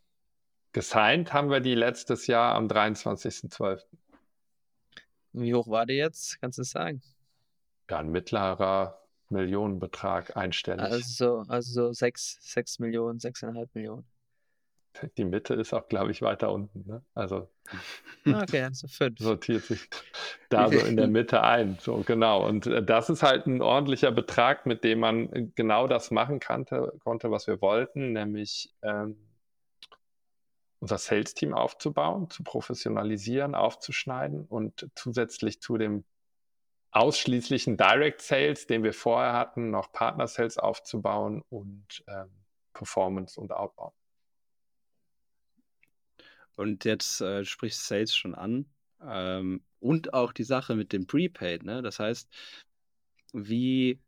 [0.72, 3.82] Gesigned haben wir die letztes Jahr am 23.12.
[5.32, 6.40] Wie hoch war die jetzt?
[6.40, 7.02] Kannst du es sagen?
[7.90, 9.00] Ja, ein mittlerer
[9.30, 10.84] Millionenbetrag einstellig.
[10.84, 14.04] Also, also 6, 6 Millionen, 6,5 Millionen.
[15.16, 16.84] Die Mitte ist auch, glaube ich, weiter unten.
[16.86, 17.02] Ne?
[17.14, 17.48] Also
[18.26, 18.86] ah, okay, also
[19.18, 19.88] sortiert sich
[20.48, 21.78] da so in der Mitte ein.
[21.80, 22.46] So genau.
[22.46, 26.40] Und äh, das ist halt ein ordentlicher Betrag, mit dem man äh, genau das machen
[26.40, 29.16] konnte, konnte was wir wollten, nämlich ähm,
[30.80, 36.04] unser Sales-Team aufzubauen, zu professionalisieren, aufzuschneiden und zusätzlich zu dem
[36.92, 42.30] ausschließlichen Direct Sales, den wir vorher hatten, noch Partner Sales aufzubauen und ähm,
[42.72, 43.94] Performance und Outbound.
[46.56, 48.66] Und jetzt äh, sprichst Sales schon an.
[49.02, 51.64] Ähm, und auch die Sache mit dem Prepaid.
[51.64, 51.82] Ne?
[51.82, 52.28] Das heißt,
[53.32, 53.98] wie,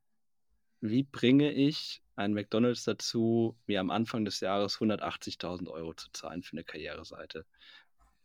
[0.80, 6.42] wie bringe ich einen McDonalds dazu, mir am Anfang des Jahres 180.000 Euro zu zahlen
[6.42, 7.46] für eine Karriereseite?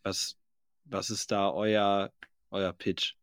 [0.04, 0.38] Was,
[0.86, 2.12] was ist da euer,
[2.50, 3.16] euer Pitch?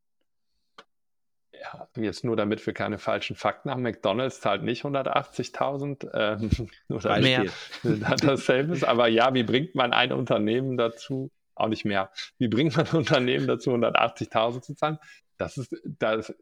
[1.60, 7.20] Ja, jetzt nur damit wir keine falschen Fakten haben, McDonalds zahlt nicht 180.000 ähm, oder
[7.20, 7.46] mehr.
[7.82, 8.84] dasselbe ist.
[8.84, 12.96] Aber ja, wie bringt man ein Unternehmen dazu, auch nicht mehr, wie bringt man ein
[12.96, 14.98] Unternehmen dazu, 180.000 zu zahlen?
[15.36, 16.34] Das ist, das,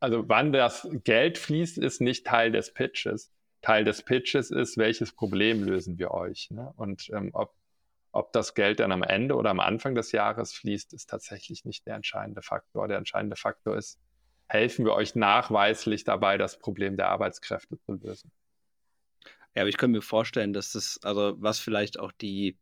[0.00, 3.32] also wann das Geld fließt, ist nicht Teil des Pitches.
[3.62, 6.50] Teil des Pitches ist, welches Problem lösen wir euch?
[6.50, 6.72] Ne?
[6.76, 7.54] Und ähm, ob,
[8.12, 11.86] ob das Geld dann am Ende oder am Anfang des Jahres fließt, ist tatsächlich nicht
[11.86, 12.88] der entscheidende Faktor.
[12.88, 14.00] Der entscheidende Faktor ist,
[14.50, 18.32] helfen wir euch nachweislich dabei, das Problem der Arbeitskräfte zu lösen.
[19.54, 22.58] Ja, aber ich könnte mir vorstellen, dass das, also was vielleicht auch die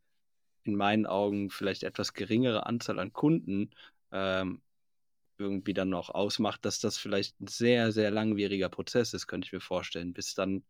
[0.65, 3.71] in meinen Augen vielleicht etwas geringere Anzahl an Kunden
[4.13, 4.61] ähm,
[5.39, 9.53] irgendwie dann noch ausmacht, dass das vielleicht ein sehr, sehr langwieriger Prozess ist, könnte ich
[9.53, 10.65] mir vorstellen, bis dann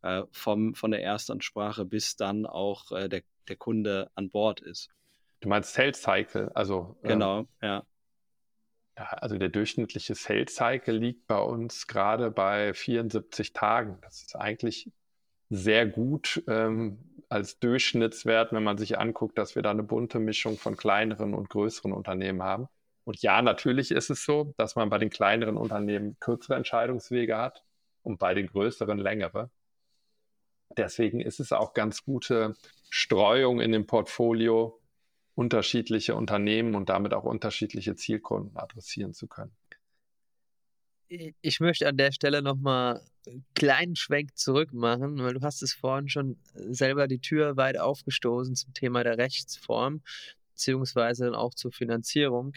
[0.00, 4.88] äh, vom, von der Erstansprache bis dann auch äh, der, der Kunde an Bord ist.
[5.40, 6.96] Du meinst Sales Cycle, also.
[7.02, 7.86] Genau, ähm, ja.
[8.98, 13.98] Ja, also der durchschnittliche Sales Cycle liegt bei uns gerade bei 74 Tagen.
[14.02, 14.90] Das ist eigentlich
[15.48, 20.58] sehr gut ähm, als Durchschnittswert, wenn man sich anguckt, dass wir da eine bunte Mischung
[20.58, 22.68] von kleineren und größeren Unternehmen haben.
[23.04, 27.64] Und ja, natürlich ist es so, dass man bei den kleineren Unternehmen kürzere Entscheidungswege hat
[28.02, 29.50] und bei den größeren längere.
[30.76, 32.54] Deswegen ist es auch ganz gute
[32.90, 34.81] Streuung in dem Portfolio,
[35.34, 39.52] unterschiedliche Unternehmen und damit auch unterschiedliche Zielkunden adressieren zu können.
[41.42, 45.74] Ich möchte an der Stelle nochmal einen kleinen Schwenk zurück machen, weil du hast es
[45.74, 50.02] vorhin schon selber die Tür weit aufgestoßen zum Thema der Rechtsform,
[50.52, 52.54] beziehungsweise dann auch zur Finanzierung.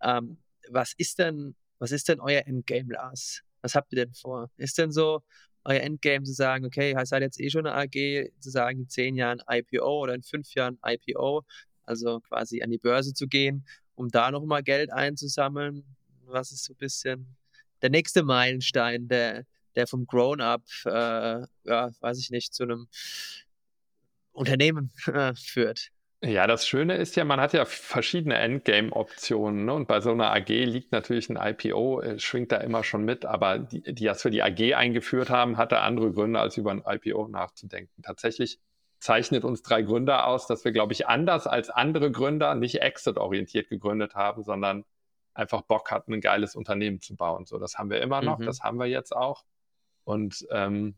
[0.00, 3.42] Ähm, was ist denn, was ist denn euer Endgame, Lars?
[3.60, 4.50] Was habt ihr denn vor?
[4.56, 5.22] Ist denn so
[5.64, 8.88] euer Endgame zu sagen, okay, ihr seid jetzt eh schon eine AG, zu sagen, in
[8.88, 11.44] zehn Jahren IPO oder in fünf Jahren IPO,
[11.86, 15.84] also quasi an die Börse zu gehen, um da nochmal Geld einzusammeln.
[16.26, 17.36] Was ist so ein bisschen
[17.82, 20.90] der nächste Meilenstein, der, der vom Grown-up, äh,
[21.64, 22.88] ja, weiß ich nicht, zu einem
[24.32, 25.90] Unternehmen äh, führt?
[26.24, 29.66] Ja, das Schöne ist ja, man hat ja verschiedene Endgame-Optionen.
[29.66, 29.74] Ne?
[29.74, 33.26] Und bei so einer AG liegt natürlich ein IPO, äh, schwingt da immer schon mit.
[33.26, 36.82] Aber die, die das für die AG eingeführt haben, hatte andere Gründe, als über ein
[36.86, 38.02] IPO nachzudenken.
[38.02, 38.58] Tatsächlich
[38.98, 43.68] zeichnet uns drei Gründer aus, dass wir, glaube ich, anders als andere Gründer nicht exit-orientiert
[43.68, 44.84] gegründet haben, sondern
[45.34, 47.44] einfach Bock hatten, ein geiles Unternehmen zu bauen.
[47.46, 48.46] So, das haben wir immer noch, mhm.
[48.46, 49.44] das haben wir jetzt auch.
[50.04, 50.94] Und ähm,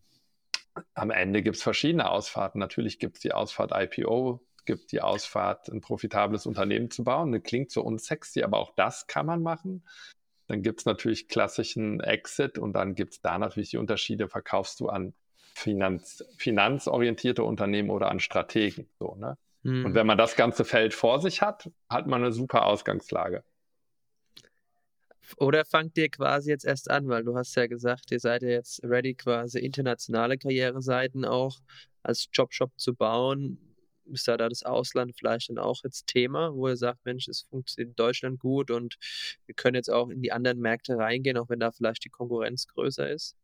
[0.94, 2.61] am Ende gibt es verschiedene Ausfahrten.
[2.61, 7.32] Natürlich gibt es die Ausfahrt IPO, gibt, die Ausfahrt, ein profitables Unternehmen zu bauen.
[7.32, 9.84] Das klingt so unsexy, aber auch das kann man machen.
[10.46, 14.80] Dann gibt es natürlich klassischen Exit und dann gibt es da natürlich die Unterschiede, verkaufst
[14.80, 15.14] du an
[15.59, 18.88] Finanz, finanzorientierte Unternehmen oder an Strategen.
[18.98, 19.36] So, ne?
[19.62, 19.86] Mhm.
[19.86, 23.42] Und wenn man das ganze Feld vor sich hat, hat man eine super Ausgangslage.
[25.36, 28.48] Oder fangt ihr quasi jetzt erst an, weil du hast ja gesagt, ihr seid ja
[28.48, 31.59] jetzt ready, quasi internationale Karriereseiten auch
[32.02, 33.59] als Jobshop zu bauen.
[34.06, 37.42] Ist da, da das Ausland vielleicht dann auch jetzt Thema, wo ihr sagt, Mensch, es
[37.42, 38.96] funktioniert in Deutschland gut und
[39.44, 42.66] wir können jetzt auch in die anderen Märkte reingehen, auch wenn da vielleicht die Konkurrenz
[42.68, 43.36] größer ist?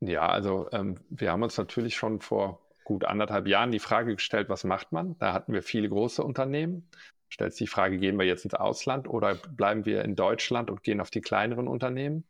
[0.00, 4.48] Ja, also ähm, wir haben uns natürlich schon vor gut anderthalb Jahren die Frage gestellt,
[4.48, 5.18] was macht man?
[5.18, 6.88] Da hatten wir viele große Unternehmen.
[7.28, 10.82] Stellt sich die Frage, gehen wir jetzt ins Ausland oder bleiben wir in Deutschland und
[10.82, 12.24] gehen auf die kleineren Unternehmen?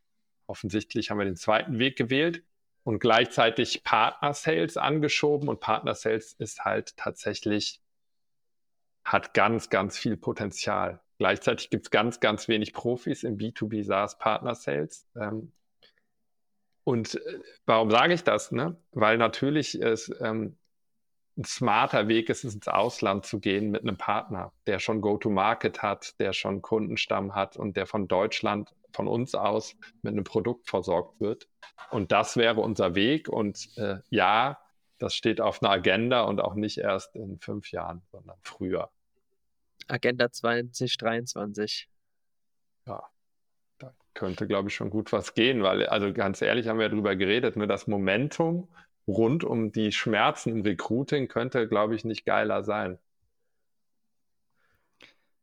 [0.47, 2.45] Offensichtlich haben wir den zweiten Weg gewählt
[2.85, 7.81] und gleichzeitig Partner Sales angeschoben und Partner Sales ist halt tatsächlich,
[9.05, 11.01] hat ganz, ganz viel Potenzial.
[11.19, 15.07] Gleichzeitig gibt es ganz, ganz wenig Profis im B2B SaaS Partner Sales.
[15.17, 15.53] Ähm,
[16.85, 18.53] und äh, warum sage ich das?
[18.53, 18.77] Ne?
[18.93, 20.57] Weil natürlich es ähm,
[21.37, 26.19] ein smarter Weg ist, ins Ausland zu gehen mit einem Partner, der schon Go-to-Market hat,
[26.21, 31.21] der schon Kundenstamm hat und der von Deutschland, von uns aus mit einem Produkt versorgt
[31.21, 31.49] wird.
[31.91, 33.29] Und das wäre unser Weg.
[33.29, 34.61] Und äh, ja,
[34.99, 38.91] das steht auf einer Agenda und auch nicht erst in fünf Jahren, sondern früher.
[39.89, 41.89] Agenda 2023.
[42.87, 43.14] Ja
[44.15, 47.17] könnte, glaube ich, schon gut was gehen, weil, also ganz ehrlich, haben wir ja darüber
[47.17, 48.69] geredet, nur ne, das Momentum
[49.07, 52.99] rund um die Schmerzen im Recruiting könnte, glaube ich, nicht geiler sein.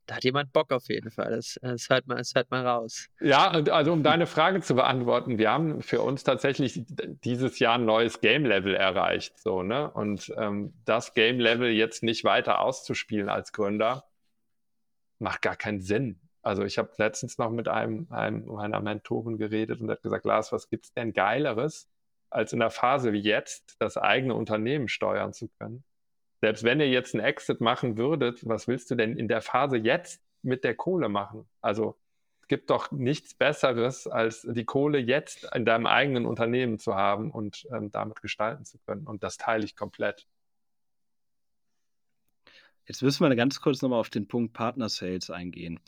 [0.08, 1.32] Da hat jemand Bock auf jeden Fall.
[1.32, 3.08] Das, das, hört, man, das hört man raus.
[3.22, 6.84] Ja, also um deine Frage zu beantworten, wir haben für uns tatsächlich
[7.24, 9.40] dieses Jahr ein neues Game-Level erreicht.
[9.40, 9.90] So, ne?
[9.92, 14.04] Und ähm, das Game-Level jetzt nicht weiter auszuspielen als Gründer,
[15.20, 16.20] macht gar keinen Sinn.
[16.42, 20.52] Also ich habe letztens noch mit einem, einem meiner Mentoren geredet und hat gesagt, Lars,
[20.52, 21.90] was gibt es denn Geileres,
[22.30, 25.84] als in der Phase wie jetzt das eigene Unternehmen steuern zu können?
[26.42, 29.78] Selbst wenn ihr jetzt einen Exit machen würdet, was willst du denn in der Phase
[29.78, 31.48] jetzt mit der Kohle machen?
[31.62, 32.00] Also
[32.42, 37.30] es gibt doch nichts Besseres, als die Kohle jetzt in deinem eigenen Unternehmen zu haben
[37.30, 39.06] und ähm, damit gestalten zu können.
[39.06, 40.28] Und das teile ich komplett.
[42.86, 45.80] Jetzt müssen wir ganz kurz nochmal auf den Punkt Partner Sales eingehen.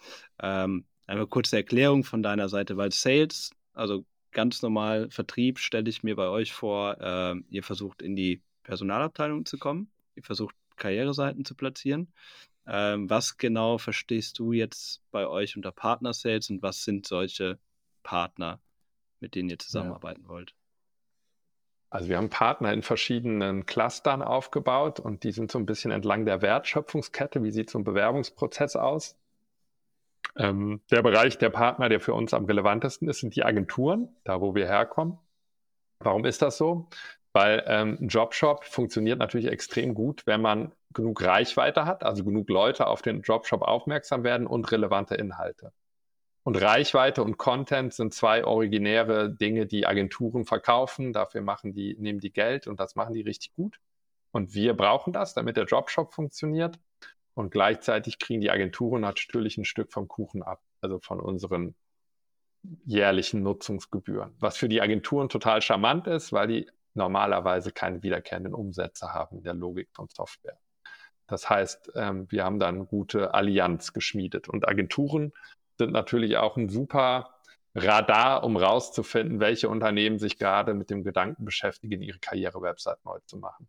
[0.42, 6.04] Ähm, einmal kurze Erklärung von deiner Seite, weil Sales, also ganz normal Vertrieb, stelle ich
[6.04, 11.46] mir bei euch vor, äh, ihr versucht in die Personalabteilung zu kommen, ihr versucht Karriereseiten
[11.46, 12.12] zu platzieren.
[12.66, 17.60] Ähm, was genau verstehst du jetzt bei euch unter Partner Sales und was sind solche
[18.04, 18.62] Partner,
[19.20, 20.30] mit denen ihr zusammenarbeiten ja.
[20.30, 20.56] wollt?
[21.94, 26.26] Also wir haben Partner in verschiedenen Clustern aufgebaut und die sind so ein bisschen entlang
[26.26, 27.44] der Wertschöpfungskette.
[27.44, 29.16] Wie sieht so ein Bewerbungsprozess aus?
[30.36, 34.42] Ähm, der Bereich der Partner, der für uns am relevantesten ist, sind die Agenturen, da
[34.42, 35.20] wo wir herkommen.
[36.00, 36.88] Warum ist das so?
[37.32, 42.50] Weil ähm, ein Jobshop funktioniert natürlich extrem gut, wenn man genug Reichweite hat, also genug
[42.50, 45.72] Leute auf den Jobshop aufmerksam werden und relevante Inhalte.
[46.44, 51.14] Und Reichweite und Content sind zwei originäre Dinge, die Agenturen verkaufen.
[51.14, 53.80] Dafür machen die, nehmen die Geld und das machen die richtig gut.
[54.32, 56.80] Und wir brauchen das, damit der Dropshop funktioniert.
[57.34, 61.76] Und gleichzeitig kriegen die Agenturen natürlich ein Stück vom Kuchen ab, also von unseren
[62.86, 64.36] jährlichen Nutzungsgebühren.
[64.40, 69.44] Was für die Agenturen total charmant ist, weil die normalerweise keine wiederkehrenden Umsätze haben in
[69.44, 70.60] der Logik von Software.
[71.28, 74.50] Das heißt, ähm, wir haben da eine gute Allianz geschmiedet.
[74.50, 75.34] Und Agenturen
[75.78, 77.34] sind natürlich auch ein super
[77.76, 83.38] Radar, um rauszufinden, welche Unternehmen sich gerade mit dem Gedanken beschäftigen, ihre Karriere-Website neu zu
[83.38, 83.68] machen.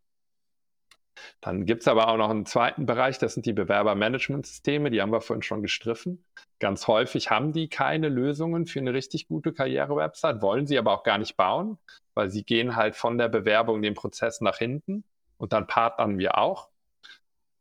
[1.41, 5.13] Dann gibt es aber auch noch einen zweiten Bereich, das sind die Bewerbermanagementsysteme, die haben
[5.13, 6.25] wir vorhin schon gestriffen.
[6.59, 11.03] Ganz häufig haben die keine Lösungen für eine richtig gute Karriere-Website, wollen sie aber auch
[11.03, 11.79] gar nicht bauen,
[12.15, 15.05] weil sie gehen halt von der Bewerbung den Prozess nach hinten
[15.39, 16.69] und dann partnern wir auch.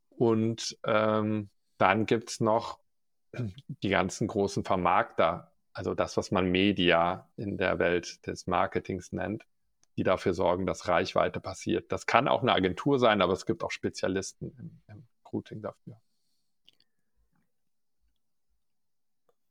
[0.09, 2.79] Und ähm, dann gibt es noch
[3.33, 9.45] die ganzen großen Vermarkter, also das, was man Media in der Welt des Marketings nennt,
[9.97, 11.91] die dafür sorgen, dass Reichweite passiert.
[11.91, 15.99] Das kann auch eine Agentur sein, aber es gibt auch Spezialisten im, im Recruiting dafür.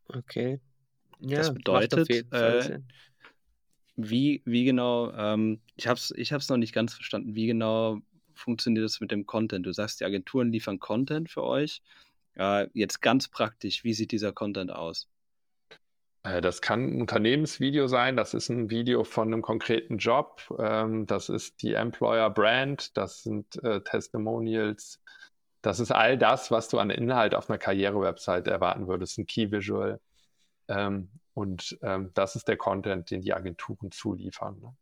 [0.08, 0.60] Okay.
[1.20, 2.80] Ja, das bedeutet, äh,
[3.96, 8.00] wie, wie genau, ähm, ich habe es ich noch nicht ganz verstanden, wie genau
[8.34, 9.66] funktioniert das mit dem Content?
[9.66, 11.82] Du sagst, die Agenturen liefern Content für euch.
[12.36, 15.08] Äh, jetzt ganz praktisch, wie sieht dieser Content aus?
[16.24, 21.06] Äh, das kann ein Unternehmensvideo sein, das ist ein Video von einem konkreten Job, ähm,
[21.06, 25.00] das ist die Employer Brand, das sind äh, Testimonials
[25.62, 29.50] Das ist all das, was du an Inhalt auf einer Karriere-Website erwarten würdest, ein Key
[29.52, 30.00] Visual.
[30.68, 34.60] Ähm, und ähm, das ist der Content, den die Agenturen zuliefern.
[34.60, 34.76] Ne?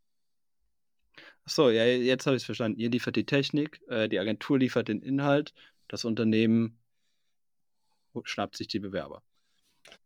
[1.44, 2.78] Achso, ja, jetzt habe ich es verstanden.
[2.78, 5.54] Ihr liefert die Technik, äh, die Agentur liefert den Inhalt,
[5.88, 6.79] das Unternehmen
[8.24, 9.22] schnappt sich die Bewerber.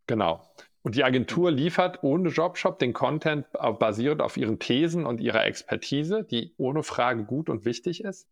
[0.07, 0.43] Genau.
[0.83, 6.25] Und die Agentur liefert ohne Jobshop den Content basierend auf ihren Thesen und ihrer Expertise,
[6.25, 8.29] die ohne Frage gut und wichtig ist.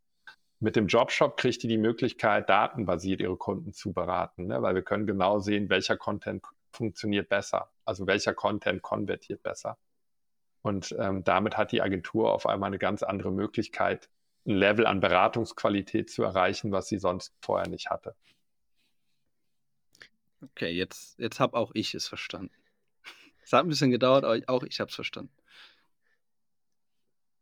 [0.60, 4.62] Mit dem Jobshop kriegt ihr die Möglichkeit, datenbasiert ihre Kunden zu beraten, ne?
[4.62, 9.78] weil wir können genau sehen, welcher Content funktioniert besser, also welcher Content konvertiert besser.
[10.60, 14.08] Und ähm, damit hat die Agentur auf einmal eine ganz andere Möglichkeit,
[14.46, 18.14] ein Level an Beratungsqualität zu erreichen, was sie sonst vorher nicht hatte.
[20.42, 22.54] Okay, jetzt, jetzt habe auch ich es verstanden.
[23.44, 25.32] Es hat ein bisschen gedauert, aber auch ich habe es verstanden.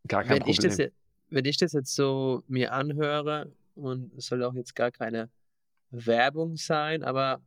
[0.09, 0.71] Gar kein wenn Problem.
[0.71, 0.93] Ich das,
[1.29, 5.31] wenn ich das jetzt so mir anhöre, und es soll auch jetzt gar keine
[5.91, 7.43] Werbung sein, aber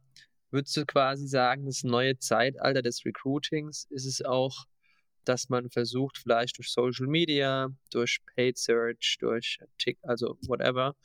[0.52, 4.66] würdest du quasi sagen, das neue Zeitalter des Recruitings ist es auch,
[5.26, 10.96] dass man versucht, vielleicht durch Social Media, durch Paid Search, durch Tick, also whatever,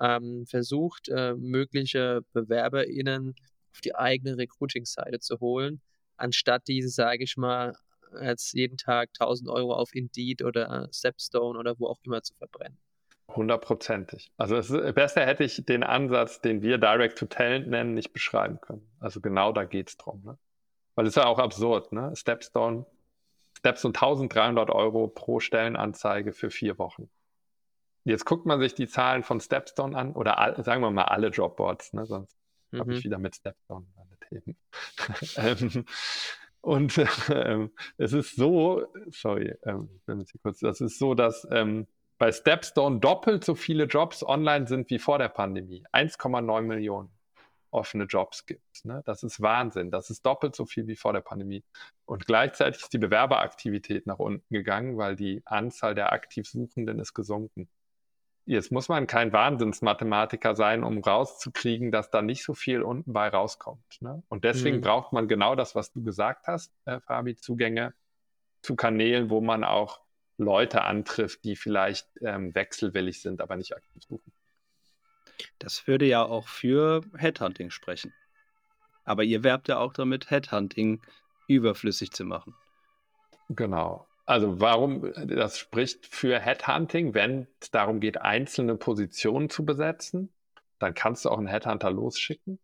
[0.00, 3.34] ähm, versucht, äh, mögliche BewerberInnen
[3.72, 5.80] auf die eigene Recruiting-Seite zu holen,
[6.16, 7.74] anstatt diese, sage ich mal,
[8.22, 12.78] jetzt jeden Tag 1000 Euro auf Indeed oder Stepstone oder wo auch immer zu verbrennen.
[13.28, 14.32] Hundertprozentig.
[14.36, 18.60] Also ist, besser hätte ich den Ansatz, den wir Direct to Talent nennen, nicht beschreiben
[18.60, 18.88] können.
[18.98, 20.22] Also genau da geht es drum.
[20.24, 20.38] Ne?
[20.96, 21.92] Weil es ist ja auch absurd.
[21.92, 22.12] Ne?
[22.16, 22.86] Stepstone,
[23.56, 27.08] Stepstone 1300 Euro pro Stellenanzeige für vier Wochen.
[28.02, 31.28] Jetzt guckt man sich die Zahlen von Stepstone an oder all, sagen wir mal alle
[31.28, 32.06] Jobboards, ne?
[32.06, 32.39] sonst
[32.72, 32.80] mhm.
[32.80, 34.56] habe ich wieder mit Stepstone meine Themen.
[35.36, 35.84] ähm,
[36.60, 36.98] und
[37.30, 40.00] ähm, es ist so, sorry, ähm,
[40.42, 41.86] kurz, das ist so, dass ähm,
[42.18, 45.84] bei Stepstone doppelt so viele Jobs online sind wie vor der Pandemie.
[45.92, 47.10] 1,9 Millionen
[47.70, 48.84] offene Jobs gibt es.
[48.84, 49.02] Ne?
[49.06, 49.90] Das ist Wahnsinn.
[49.90, 51.64] Das ist doppelt so viel wie vor der Pandemie.
[52.04, 57.14] Und gleichzeitig ist die Bewerberaktivität nach unten gegangen, weil die Anzahl der aktiv Suchenden ist
[57.14, 57.68] gesunken.
[58.50, 63.28] Jetzt muss man kein Wahnsinnsmathematiker sein, um rauszukriegen, dass da nicht so viel unten bei
[63.28, 64.02] rauskommt.
[64.02, 64.24] Ne?
[64.28, 64.80] Und deswegen mhm.
[64.80, 67.94] braucht man genau das, was du gesagt hast, äh, Fabi, Zugänge
[68.60, 70.00] zu Kanälen, wo man auch
[70.36, 74.32] Leute antrifft, die vielleicht ähm, wechselwillig sind, aber nicht aktiv suchen.
[75.60, 78.12] Das würde ja auch für Headhunting sprechen.
[79.04, 81.00] Aber ihr werbt ja auch damit, Headhunting
[81.46, 82.56] überflüssig zu machen.
[83.48, 84.08] Genau.
[84.30, 90.32] Also warum, das spricht für Headhunting, wenn es darum geht, einzelne Positionen zu besetzen,
[90.78, 92.60] dann kannst du auch einen Headhunter losschicken.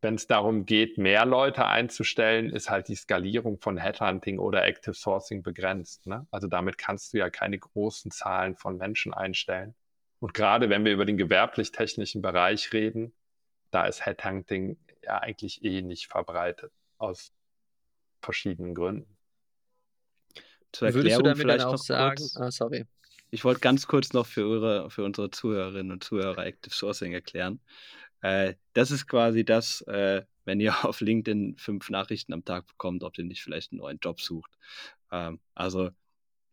[0.00, 4.94] Wenn es darum geht, mehr Leute einzustellen, ist halt die Skalierung von Headhunting oder Active
[4.94, 6.06] Sourcing begrenzt.
[6.06, 6.26] Ne?
[6.30, 9.74] Also damit kannst du ja keine großen Zahlen von Menschen einstellen.
[10.20, 13.12] Und gerade wenn wir über den gewerblich-technischen Bereich reden,
[13.70, 17.34] da ist Headhunting ja eigentlich eh nicht verbreitet, aus
[18.22, 19.13] verschiedenen Gründen
[20.74, 22.84] zur Erklärung Würdest du vielleicht noch sagen, kurz, ah, sorry.
[23.30, 27.60] Ich wollte ganz kurz noch für, eure, für unsere Zuhörerinnen und Zuhörer Active Sourcing erklären.
[28.20, 33.02] Äh, das ist quasi das, äh, wenn ihr auf LinkedIn fünf Nachrichten am Tag bekommt,
[33.02, 34.50] ob ihr nicht vielleicht einen neuen Job sucht.
[35.10, 35.90] Ähm, also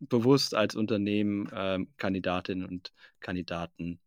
[0.00, 4.00] bewusst als Unternehmen ähm, Kandidatinnen und Kandidaten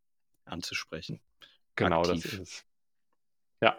[0.43, 1.21] anzusprechen.
[1.75, 2.23] Genau, Aktiv.
[2.23, 2.65] das ist es.
[3.61, 3.77] Ja,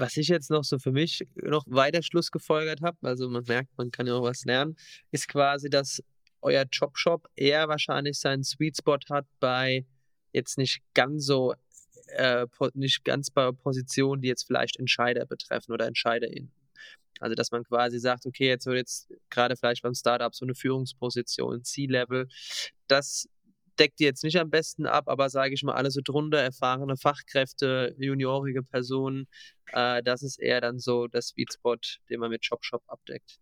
[0.00, 3.76] was ich jetzt noch so für mich noch weiter Schluss gefolgert habe, also man merkt,
[3.76, 4.76] man kann ja auch was lernen,
[5.10, 6.02] ist quasi, dass
[6.40, 9.84] euer Jobshop eher wahrscheinlich seinen Sweet Spot hat bei
[10.32, 11.54] jetzt nicht ganz so,
[12.08, 16.52] äh, nicht ganz bei Positionen, die jetzt vielleicht Entscheider betreffen oder EntscheiderInnen.
[17.20, 20.54] Also, dass man quasi sagt, okay, jetzt wird jetzt gerade vielleicht beim Startup so eine
[20.54, 22.28] Führungsposition, C-Level,
[22.86, 23.28] das
[23.78, 26.96] deckt die jetzt nicht am besten ab, aber sage ich mal, alle so drunter, erfahrene
[26.96, 29.26] Fachkräfte, juniorige Personen,
[29.72, 31.76] äh, das ist eher dann so der Sweet Spot,
[32.10, 33.38] den man mit ShopShop abdeckt.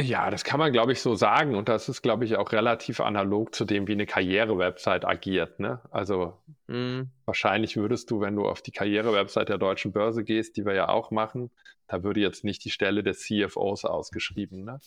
[0.00, 1.56] Ja, das kann man, glaube ich, so sagen.
[1.56, 5.58] Und das ist, glaube ich, auch relativ analog zu dem, wie eine Karriere-Website agiert.
[5.58, 5.80] Ne?
[5.90, 7.02] Also mm.
[7.24, 10.88] wahrscheinlich würdest du, wenn du auf die Karriere-Website der Deutschen Börse gehst, die wir ja
[10.88, 11.50] auch machen,
[11.88, 14.64] da würde jetzt nicht die Stelle des CFOs ausgeschrieben.
[14.64, 14.80] Ne?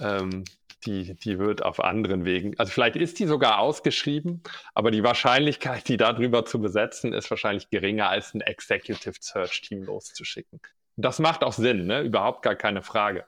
[0.00, 0.44] Ähm,
[0.86, 4.42] die, die wird auf anderen Wegen, also vielleicht ist die sogar ausgeschrieben,
[4.74, 9.82] aber die Wahrscheinlichkeit, die darüber zu besetzen, ist wahrscheinlich geringer als ein Executive Search Team
[9.82, 10.60] loszuschicken.
[10.96, 12.02] Das macht auch Sinn, ne?
[12.02, 13.24] überhaupt gar keine Frage.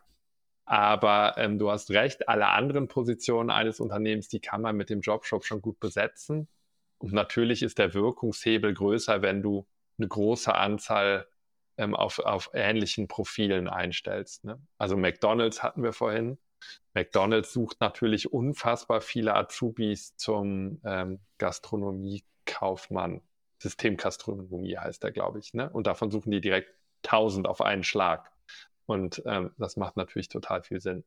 [0.65, 5.01] Aber ähm, du hast recht, alle anderen Positionen eines Unternehmens, die kann man mit dem
[5.01, 6.49] Jobshop schon gut besetzen.
[6.99, 9.67] Und natürlich ist der Wirkungshebel größer, wenn du
[9.99, 11.27] eine große Anzahl
[11.77, 14.45] ähm, auf, auf ähnlichen Profilen einstellst.
[14.45, 14.61] Ne?
[14.79, 16.39] Also McDonald's hatten wir vorhin.
[16.95, 23.23] McDonald's sucht natürlich unfassbar viele Azubis zum ähm, Gastronomiekaufmann.
[23.59, 25.55] Systemgastronomie heißt der, glaube ich.
[25.55, 25.71] Ne?
[25.71, 26.71] Und davon suchen die direkt
[27.05, 28.31] 1000 auf einen Schlag.
[28.87, 31.05] Und ähm, das macht natürlich total viel Sinn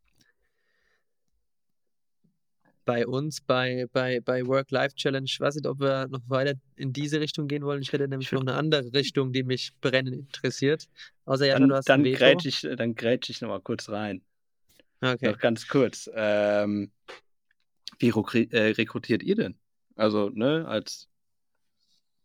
[2.85, 5.25] bei uns bei, bei, bei Work-Life-Challenge.
[5.25, 7.81] Ich weiß nicht, ob wir noch weiter in diese Richtung gehen wollen.
[7.81, 10.87] Ich hätte nämlich noch eine andere Richtung, die mich brennend interessiert.
[11.25, 14.21] Außer ja, dann, du hast dann grätsch ich, dann grätsch ich nochmal kurz rein.
[15.03, 15.31] Okay.
[15.31, 16.09] Noch ganz kurz.
[16.13, 16.91] Ähm,
[17.99, 19.57] wie äh, rekrutiert ihr denn?
[19.95, 21.09] Also, ne, als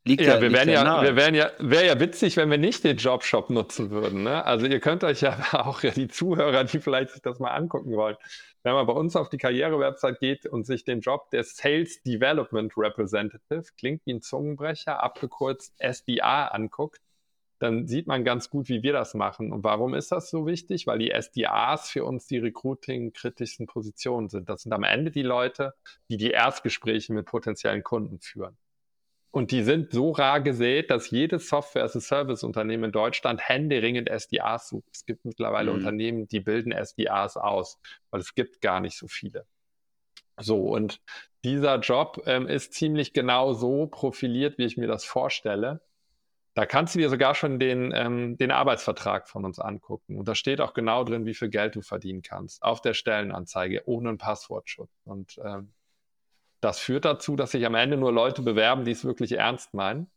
[0.08, 2.82] Liegt ja, ja wir wären ja, wir wären ja, wäre ja witzig, wenn wir nicht
[2.82, 4.22] den Jobshop nutzen würden.
[4.22, 4.42] Ne?
[4.42, 7.94] Also ihr könnt euch ja auch ja die Zuhörer, die vielleicht sich das mal angucken
[7.94, 8.16] wollen,
[8.62, 12.72] wenn man bei uns auf die Karriere-Website geht und sich den Job der Sales Development
[12.76, 17.00] Representative, klingt wie ein Zungenbrecher, abgekürzt SDA anguckt,
[17.58, 19.52] dann sieht man ganz gut, wie wir das machen.
[19.52, 20.86] Und warum ist das so wichtig?
[20.86, 24.48] Weil die SDAs für uns die recruiting-kritischsten Positionen sind.
[24.48, 25.74] Das sind am Ende die Leute,
[26.08, 28.56] die die Erstgespräche mit potenziellen Kunden führen.
[29.30, 34.88] Und die sind so rar gesät, dass jedes Software-as-a-Service-Unternehmen in Deutschland händeringend SDAs sucht.
[34.92, 35.78] Es gibt mittlerweile mhm.
[35.78, 37.78] Unternehmen, die bilden SDAs aus,
[38.10, 39.46] weil es gibt gar nicht so viele.
[40.40, 41.00] So, und
[41.44, 45.80] dieser Job ähm, ist ziemlich genau so profiliert, wie ich mir das vorstelle.
[46.58, 50.18] Da kannst du dir sogar schon den, ähm, den Arbeitsvertrag von uns angucken.
[50.18, 52.64] Und da steht auch genau drin, wie viel Geld du verdienen kannst.
[52.64, 54.90] Auf der Stellenanzeige, ohne einen Passwortschutz.
[55.04, 55.72] Und ähm,
[56.60, 60.10] das führt dazu, dass sich am Ende nur Leute bewerben, die es wirklich ernst meinen.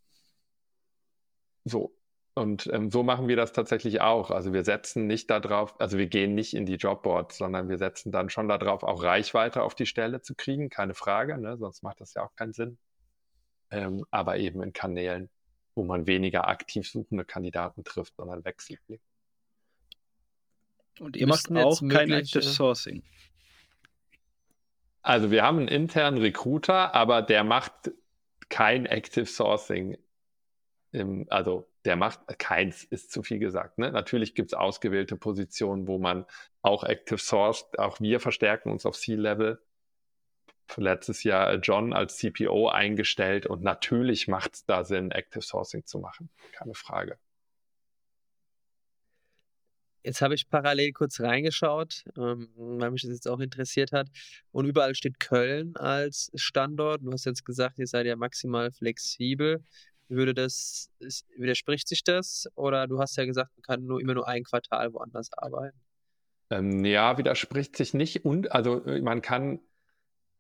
[1.63, 1.95] So.
[2.33, 4.31] Und ähm, so machen wir das tatsächlich auch.
[4.31, 8.11] Also wir setzen nicht darauf, also wir gehen nicht in die Jobboards, sondern wir setzen
[8.11, 11.55] dann schon darauf, auch Reichweite auf die Stelle zu kriegen, keine Frage, ne?
[11.57, 12.79] sonst macht das ja auch keinen Sinn.
[13.69, 15.29] Ähm, aber eben in Kanälen,
[15.81, 19.01] wo man weniger aktiv suchende Kandidaten trifft, sondern Wechselblick.
[20.99, 23.01] Und ihr macht auch kein Active Sourcing.
[25.01, 27.89] Also wir haben einen internen Recruiter, aber der macht
[28.49, 29.97] kein Active Sourcing.
[30.91, 33.79] Im, also der macht keins, ist zu viel gesagt.
[33.79, 33.91] Ne?
[33.91, 36.27] Natürlich gibt es ausgewählte Positionen, wo man
[36.61, 39.59] auch Active Source, auch wir verstärken uns auf C-Level.
[40.77, 45.99] Letztes Jahr John als CPO eingestellt und natürlich macht es da Sinn, Active Sourcing zu
[45.99, 46.29] machen.
[46.53, 47.17] Keine Frage.
[50.03, 54.07] Jetzt habe ich parallel kurz reingeschaut, ähm, weil mich das jetzt auch interessiert hat.
[54.51, 57.01] Und überall steht Köln als Standort.
[57.03, 59.63] Du hast jetzt gesagt, ihr seid ja maximal flexibel.
[60.07, 62.49] Würde das, ist, widerspricht sich das?
[62.55, 65.79] Oder du hast ja gesagt, man kann nur immer nur ein Quartal woanders arbeiten.
[66.49, 68.25] Ähm, ja, widerspricht sich nicht.
[68.25, 69.59] Und also äh, man kann,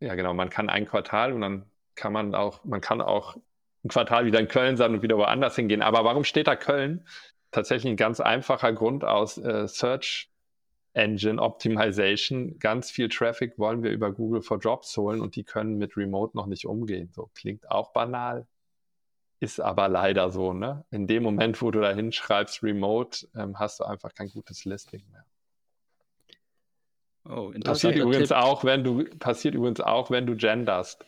[0.01, 3.37] ja genau, man kann ein Quartal und dann kann man auch, man kann auch
[3.83, 5.81] ein Quartal wieder in Köln sein und wieder woanders hingehen.
[5.81, 7.05] Aber warum steht da Köln?
[7.51, 10.29] tatsächlich ein ganz einfacher Grund aus äh, Search
[10.93, 12.59] Engine Optimization.
[12.59, 16.35] Ganz viel Traffic wollen wir über Google for Jobs holen und die können mit Remote
[16.35, 17.11] noch nicht umgehen.
[17.13, 18.47] So klingt auch banal,
[19.39, 20.53] ist aber leider so.
[20.53, 20.83] Ne?
[20.91, 25.03] In dem Moment, wo du da hinschreibst Remote, ähm, hast du einfach kein gutes Listing
[25.11, 25.25] mehr.
[27.25, 28.37] Oh, passiert übrigens Tipp.
[28.37, 31.05] auch, wenn du passiert übrigens auch, wenn du genderst.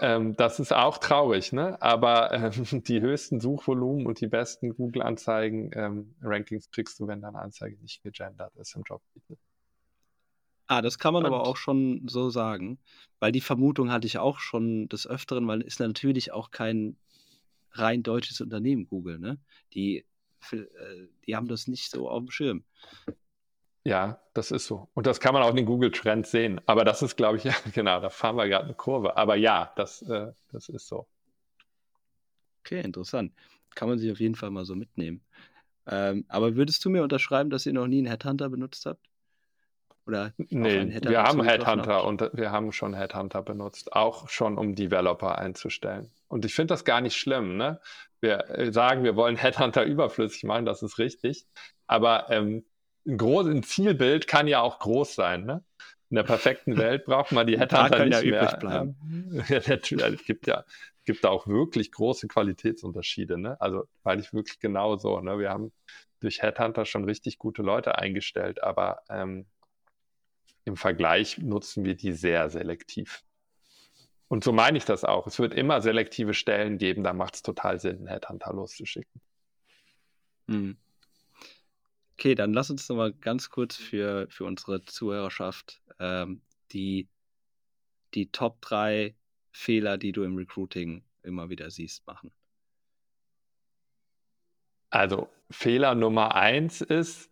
[0.00, 1.80] Ähm, das ist auch traurig, ne?
[1.80, 2.52] aber ähm,
[2.84, 8.02] die höchsten Suchvolumen und die besten Google-Anzeigen, ähm, Rankings kriegst du, wenn deine Anzeige nicht
[8.02, 9.02] gegendert ist im Job.
[10.66, 12.78] Ah, das kann man und, aber auch schon so sagen,
[13.20, 16.96] weil die Vermutung hatte ich auch schon des Öfteren, weil ist natürlich auch kein
[17.72, 19.38] rein deutsches Unternehmen, Google, ne?
[19.74, 20.04] Die,
[20.50, 20.64] äh,
[21.26, 22.64] die haben das nicht so auf dem Schirm.
[23.86, 24.88] Ja, das ist so.
[24.94, 26.60] Und das kann man auch in den Google Trends sehen.
[26.66, 29.16] Aber das ist, glaube ich, ja, genau, da fahren wir gerade eine Kurve.
[29.16, 31.06] Aber ja, das, äh, das ist so.
[32.64, 33.32] Okay, interessant.
[33.76, 35.20] Kann man sich auf jeden Fall mal so mitnehmen.
[35.86, 39.06] Ähm, aber würdest du mir unterschreiben, dass ihr noch nie einen Headhunter benutzt habt?
[40.04, 45.38] Oder nee, wir haben Headhunter und wir haben schon Headhunter benutzt, auch schon um Developer
[45.38, 46.10] einzustellen.
[46.26, 47.56] Und ich finde das gar nicht schlimm.
[47.56, 47.80] Ne?
[48.20, 51.46] Wir äh, sagen, wir wollen Headhunter überflüssig machen, das ist richtig.
[51.86, 52.64] Aber ähm,
[53.06, 55.44] ein, groß, ein Zielbild kann ja auch groß sein.
[55.44, 55.64] Ne?
[56.10, 58.56] In der perfekten Welt braucht man die Headhunter nicht ja mehr.
[58.58, 58.96] Bleiben.
[59.48, 60.64] Ja, es gibt ja
[61.06, 63.38] gibt da auch wirklich große Qualitätsunterschiede.
[63.38, 63.58] Ne?
[63.60, 65.20] Also weil ich wirklich genau so.
[65.20, 65.38] Ne?
[65.38, 65.72] Wir haben
[66.20, 69.46] durch Headhunter schon richtig gute Leute eingestellt, aber ähm,
[70.64, 73.22] im Vergleich nutzen wir die sehr selektiv.
[74.28, 75.28] Und so meine ich das auch.
[75.28, 79.20] Es wird immer selektive Stellen geben, da macht es total Sinn, einen Headhunter loszuschicken.
[80.48, 80.76] Hm.
[82.18, 86.40] Okay, dann lass uns noch mal ganz kurz für, für unsere Zuhörerschaft ähm,
[86.72, 87.08] die,
[88.14, 89.14] die Top 3
[89.52, 92.30] Fehler, die du im Recruiting immer wieder siehst, machen.
[94.88, 97.30] Also Fehler Nummer eins ist,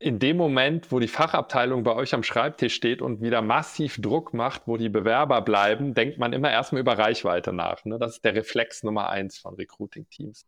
[0.00, 4.34] in dem Moment, wo die Fachabteilung bei euch am Schreibtisch steht und wieder massiv Druck
[4.34, 7.84] macht, wo die Bewerber bleiben, denkt man immer erstmal über Reichweite nach.
[7.84, 7.98] Ne?
[8.00, 10.44] Das ist der Reflex Nummer eins von Recruiting-Teams.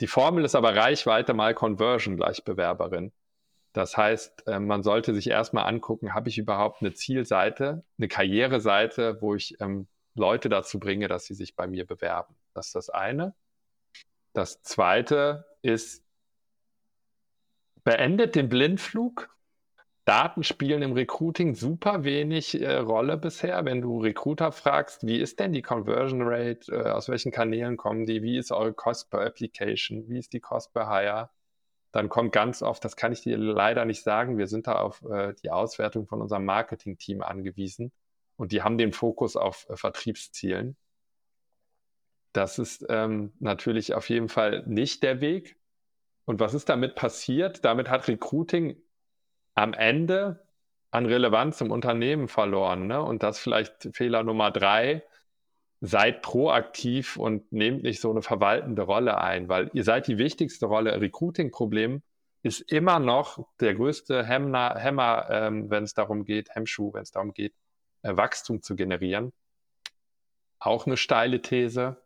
[0.00, 3.12] Die Formel ist aber Reichweite mal Conversion gleich Bewerberin.
[3.72, 9.20] Das heißt, äh, man sollte sich erstmal angucken, habe ich überhaupt eine Zielseite, eine Karriereseite,
[9.20, 12.34] wo ich ähm, Leute dazu bringe, dass sie sich bei mir bewerben.
[12.54, 13.34] Das ist das eine.
[14.32, 16.04] Das zweite ist,
[17.84, 19.34] beendet den Blindflug.
[20.08, 23.66] Daten spielen im Recruiting super wenig äh, Rolle bisher.
[23.66, 28.06] Wenn du Recruiter fragst, wie ist denn die Conversion Rate, äh, aus welchen Kanälen kommen
[28.06, 31.28] die, wie ist eure Cost per Application, wie ist die Cost per Hire,
[31.92, 35.02] dann kommt ganz oft, das kann ich dir leider nicht sagen, wir sind da auf
[35.02, 37.92] äh, die Auswertung von unserem Marketing-Team angewiesen
[38.36, 40.78] und die haben den Fokus auf äh, Vertriebszielen.
[42.32, 45.58] Das ist ähm, natürlich auf jeden Fall nicht der Weg.
[46.24, 47.62] Und was ist damit passiert?
[47.66, 48.80] Damit hat Recruiting
[49.58, 50.46] am Ende
[50.90, 52.86] an Relevanz im Unternehmen verloren.
[52.86, 53.02] Ne?
[53.02, 55.02] Und das vielleicht Fehler Nummer drei.
[55.80, 60.66] Seid proaktiv und nehmt nicht so eine verwaltende Rolle ein, weil ihr seid die wichtigste
[60.66, 61.00] Rolle.
[61.00, 62.02] Recruiting-Problem
[62.42, 67.12] ist immer noch der größte Hemmer, Hämmer, ähm, wenn es darum geht, Hemmschuh, wenn es
[67.12, 67.54] darum geht,
[68.02, 69.32] äh, Wachstum zu generieren.
[70.58, 71.96] Auch eine steile These.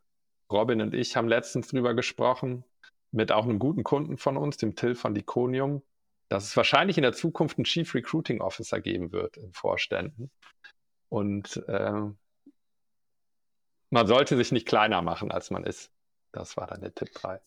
[0.51, 2.65] Robin und ich haben letztens drüber gesprochen,
[3.11, 5.83] mit auch einem guten Kunden von uns, dem Till von Diconium,
[6.33, 10.31] dass es wahrscheinlich in der Zukunft einen Chief Recruiting Officer geben wird in Vorständen.
[11.11, 12.11] Und äh,
[13.91, 15.93] man sollte sich nicht kleiner machen, als man ist.
[16.33, 17.39] Das war dann der Tipp 3.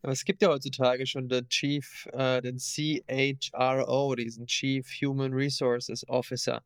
[0.00, 6.08] Aber es gibt ja heutzutage schon den Chief, äh, den CHRO, diesen Chief Human Resources
[6.08, 6.64] Officer.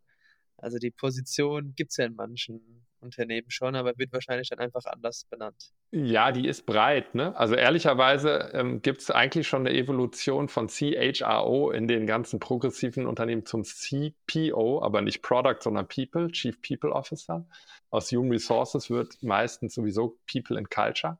[0.56, 4.84] Also die Position gibt es ja in manchen Unternehmen schon, aber wird wahrscheinlich dann einfach
[4.86, 5.72] anders benannt.
[5.90, 7.14] Ja, die ist breit.
[7.14, 7.36] Ne?
[7.36, 13.06] Also ehrlicherweise ähm, gibt es eigentlich schon eine Evolution von CHRO in den ganzen progressiven
[13.06, 17.46] Unternehmen zum CPO, aber nicht Product, sondern People, Chief People Officer.
[17.90, 21.18] Aus Human Resources wird meistens sowieso People and Culture.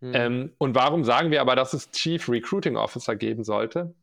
[0.00, 0.12] Hm.
[0.14, 3.94] Ähm, und warum sagen wir aber, dass es Chief Recruiting Officer geben sollte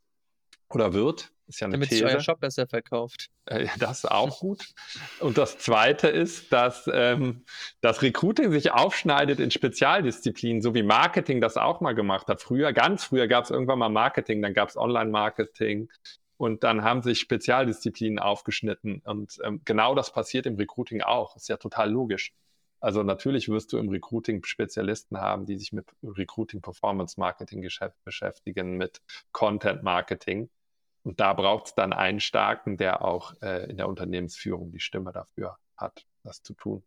[0.75, 1.31] oder wird?
[1.47, 2.05] Ist ja eine Damit These.
[2.05, 3.29] sich euer Shop besser verkauft.
[3.45, 4.65] Äh, das ist auch gut.
[5.19, 7.43] Und das Zweite ist, dass ähm,
[7.81, 12.41] das Recruiting sich aufschneidet in Spezialdisziplinen, so wie Marketing das auch mal gemacht hat.
[12.41, 15.89] Früher, ganz früher gab es irgendwann mal Marketing, dann gab es Online-Marketing
[16.37, 19.01] und dann haben sich Spezialdisziplinen aufgeschnitten.
[19.03, 21.35] Und ähm, genau das passiert im Recruiting auch.
[21.35, 22.33] Ist ja total logisch.
[22.79, 27.65] Also natürlich wirst du im Recruiting Spezialisten haben, die sich mit Recruiting Performance Marketing
[28.03, 29.01] beschäftigen, mit
[29.31, 30.49] Content Marketing.
[31.03, 35.11] Und da braucht es dann einen Starken, der auch äh, in der Unternehmensführung die Stimme
[35.11, 36.83] dafür hat, das zu tun.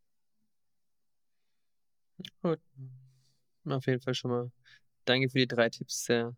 [2.43, 2.61] Gut.
[3.67, 4.51] Auf jeden Fall schon mal
[5.05, 6.05] danke für die drei Tipps.
[6.05, 6.35] Sehr,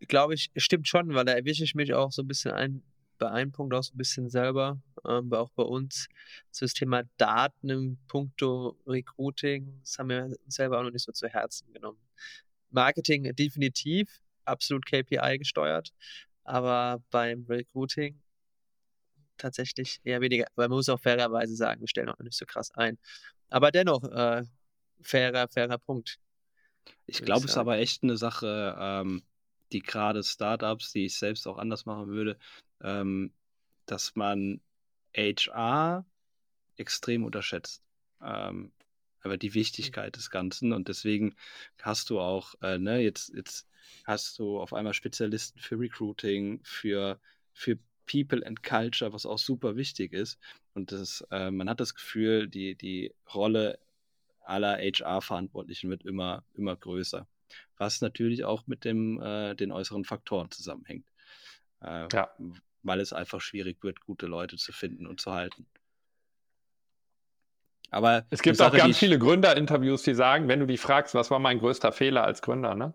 [0.00, 2.82] glaube ich, stimmt schon, weil da erwische ich mich auch so ein bisschen ein,
[3.18, 6.08] bei einem Punkt auch so ein bisschen selber, ähm, auch bei uns,
[6.50, 11.12] so das Thema Daten im Punkto Recruiting, das haben wir selber auch noch nicht so
[11.12, 11.98] zu Herzen genommen.
[12.70, 15.92] Marketing definitiv, absolut KPI gesteuert,
[16.46, 18.20] aber beim Recruiting
[19.36, 20.46] tatsächlich eher weniger.
[20.54, 22.98] Weil man muss auch fairerweise sagen, wir stellen auch nicht so krass ein.
[23.48, 24.44] Aber dennoch, äh,
[25.00, 26.18] fairer, fairer Punkt.
[27.06, 29.22] Ich glaube, es ist aber echt eine Sache, ähm,
[29.72, 32.38] die gerade Startups, die ich selbst auch anders machen würde,
[32.82, 33.32] ähm,
[33.86, 34.60] dass man
[35.16, 36.04] HR
[36.76, 37.82] extrem unterschätzt.
[38.22, 38.72] Ähm,
[39.20, 41.34] aber die Wichtigkeit des Ganzen und deswegen
[41.82, 43.66] hast du auch, äh, ne, jetzt, jetzt
[44.04, 47.20] hast du auf einmal Spezialisten für Recruiting, für,
[47.52, 50.38] für People and Culture, was auch super wichtig ist.
[50.74, 53.78] Und das, äh, man hat das Gefühl, die, die Rolle
[54.40, 57.26] aller HR-Verantwortlichen wird immer, immer größer.
[57.76, 61.06] Was natürlich auch mit dem, äh, den äußeren Faktoren zusammenhängt.
[61.82, 62.30] Äh, ja.
[62.82, 65.66] Weil es einfach schwierig wird, gute Leute zu finden und zu halten.
[67.90, 71.38] Aber es gibt auch ganz viele Gründerinterviews, die sagen, wenn du die fragst, was war
[71.38, 72.94] mein größter Fehler als Gründer, ne?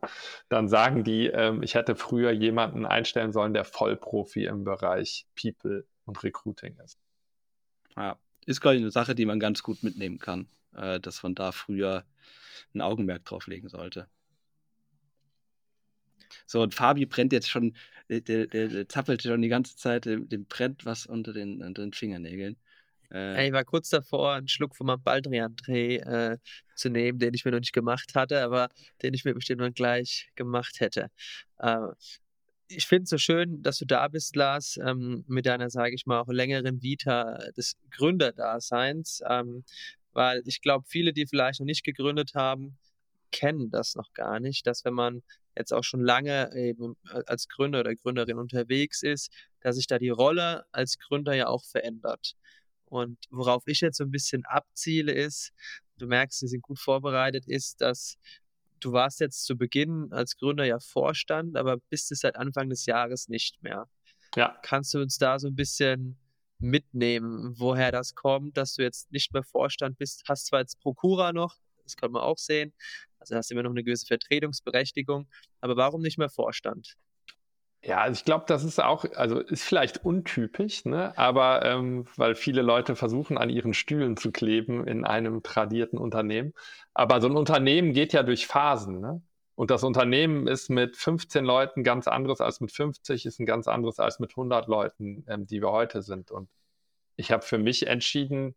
[0.49, 5.85] dann sagen die, ähm, ich hätte früher jemanden einstellen sollen, der Vollprofi im Bereich People
[6.05, 6.99] und Recruiting ist.
[7.95, 11.35] Ja, ist, glaube ich, eine Sache, die man ganz gut mitnehmen kann, äh, dass man
[11.35, 12.05] da früher
[12.73, 14.07] ein Augenmerk drauf legen sollte.
[16.45, 17.75] So, und Fabi brennt jetzt schon,
[18.09, 21.81] der, der, der zappelt schon die ganze Zeit, dem, dem brennt was unter den, unter
[21.81, 22.57] den Fingernägeln.
[23.11, 26.37] Äh, ich war kurz davor, einen Schluck von meinem Baldrian-Dreh äh,
[26.75, 28.69] zu nehmen, den ich mir noch nicht gemacht hatte, aber
[29.01, 31.07] den ich mir bestimmt noch gleich gemacht hätte.
[31.59, 31.87] Äh,
[32.67, 36.05] ich finde es so schön, dass du da bist, Lars, ähm, mit deiner, sage ich
[36.05, 39.63] mal, auch längeren Vita des Gründerdaseins, ähm,
[40.13, 42.77] weil ich glaube, viele, die vielleicht noch nicht gegründet haben,
[43.31, 45.23] kennen das noch gar nicht, dass wenn man
[45.57, 46.95] jetzt auch schon lange eben
[47.25, 49.31] als Gründer oder Gründerin unterwegs ist,
[49.61, 52.35] dass sich da die Rolle als Gründer ja auch verändert.
[52.91, 55.53] Und worauf ich jetzt so ein bisschen abziele ist,
[55.97, 58.17] du merkst, sie sind gut vorbereitet, ist, dass
[58.81, 62.85] du warst jetzt zu Beginn als Gründer ja Vorstand, aber bist es seit Anfang des
[62.85, 63.87] Jahres nicht mehr.
[64.35, 64.59] Ja.
[64.61, 66.17] Kannst du uns da so ein bisschen
[66.59, 70.23] mitnehmen, woher das kommt, dass du jetzt nicht mehr Vorstand bist?
[70.27, 72.73] Hast zwar jetzt Prokura noch, das kann man auch sehen,
[73.19, 75.29] also hast du immer noch eine gewisse Vertretungsberechtigung,
[75.61, 76.97] aber warum nicht mehr Vorstand?
[77.83, 81.17] Ja, also ich glaube, das ist auch, also ist vielleicht untypisch, ne?
[81.17, 86.53] aber ähm, weil viele Leute versuchen, an ihren Stühlen zu kleben in einem tradierten Unternehmen.
[86.93, 88.99] Aber so ein Unternehmen geht ja durch Phasen.
[89.01, 89.21] Ne?
[89.55, 93.67] Und das Unternehmen ist mit 15 Leuten ganz anderes als mit 50, ist ein ganz
[93.67, 96.29] anderes als mit 100 Leuten, ähm, die wir heute sind.
[96.29, 96.49] Und
[97.15, 98.55] ich habe für mich entschieden,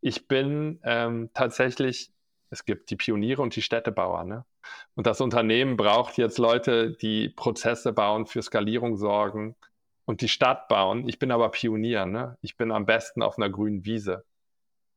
[0.00, 2.12] ich bin ähm, tatsächlich
[2.50, 4.24] es gibt die Pioniere und die Städtebauer.
[4.24, 4.44] Ne?
[4.94, 9.56] Und das Unternehmen braucht jetzt Leute, die Prozesse bauen, für Skalierung sorgen
[10.04, 11.08] und die Stadt bauen.
[11.08, 12.06] Ich bin aber Pionier.
[12.06, 12.36] Ne?
[12.42, 14.24] Ich bin am besten auf einer grünen Wiese.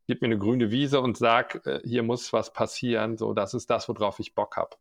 [0.07, 3.17] Gib mir eine grüne Wiese und sag, äh, hier muss was passieren.
[3.17, 4.75] So, das ist das, worauf ich Bock habe.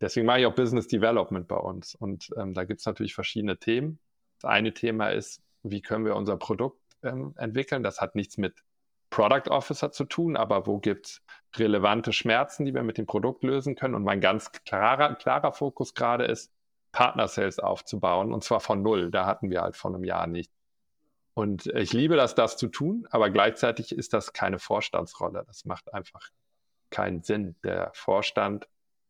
[0.00, 1.94] Deswegen mache ich auch Business Development bei uns.
[1.94, 3.98] Und ähm, da gibt es natürlich verschiedene Themen.
[4.40, 7.82] Das eine Thema ist, wie können wir unser Produkt ähm, entwickeln?
[7.82, 8.54] Das hat nichts mit
[9.12, 11.22] Product Officer zu tun, aber wo gibt es
[11.56, 13.94] relevante Schmerzen, die wir mit dem Produkt lösen können?
[13.94, 16.50] Und mein ganz klarer, klarer Fokus gerade ist,
[16.92, 19.10] Partner Sales aufzubauen und zwar von null.
[19.10, 20.50] Da hatten wir halt vor einem Jahr nicht.
[21.34, 25.44] Und ich liebe das, das zu tun, aber gleichzeitig ist das keine Vorstandsrolle.
[25.46, 26.30] Das macht einfach
[26.90, 27.56] keinen Sinn.
[27.64, 28.66] Der Vorstand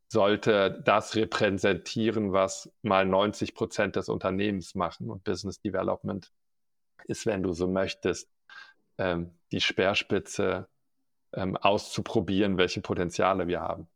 [0.09, 5.11] sollte das repräsentieren, was mal 90 Prozent des Unternehmens machen.
[5.11, 6.33] Und Business Development
[7.07, 8.32] ist, wenn du so möchtest,
[8.99, 10.69] ähm, die Speerspitze
[11.35, 13.89] ähm, auszuprobieren, welche Potenziale wir haben.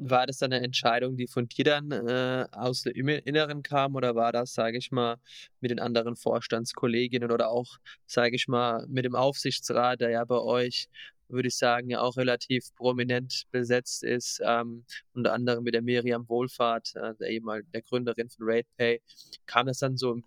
[0.00, 4.14] War das dann eine Entscheidung, die von dir dann äh, aus dem Inneren kam oder
[4.14, 5.16] war das, sage ich mal,
[5.60, 10.38] mit den anderen Vorstandskolleginnen oder auch, sage ich mal, mit dem Aufsichtsrat, der ja bei
[10.38, 10.88] euch,
[11.26, 14.84] würde ich sagen, ja auch relativ prominent besetzt ist, ähm,
[15.14, 19.02] unter anderem mit der Miriam Wohlfahrt, äh, der eben der Gründerin von RatePay.
[19.46, 20.20] Kam das dann so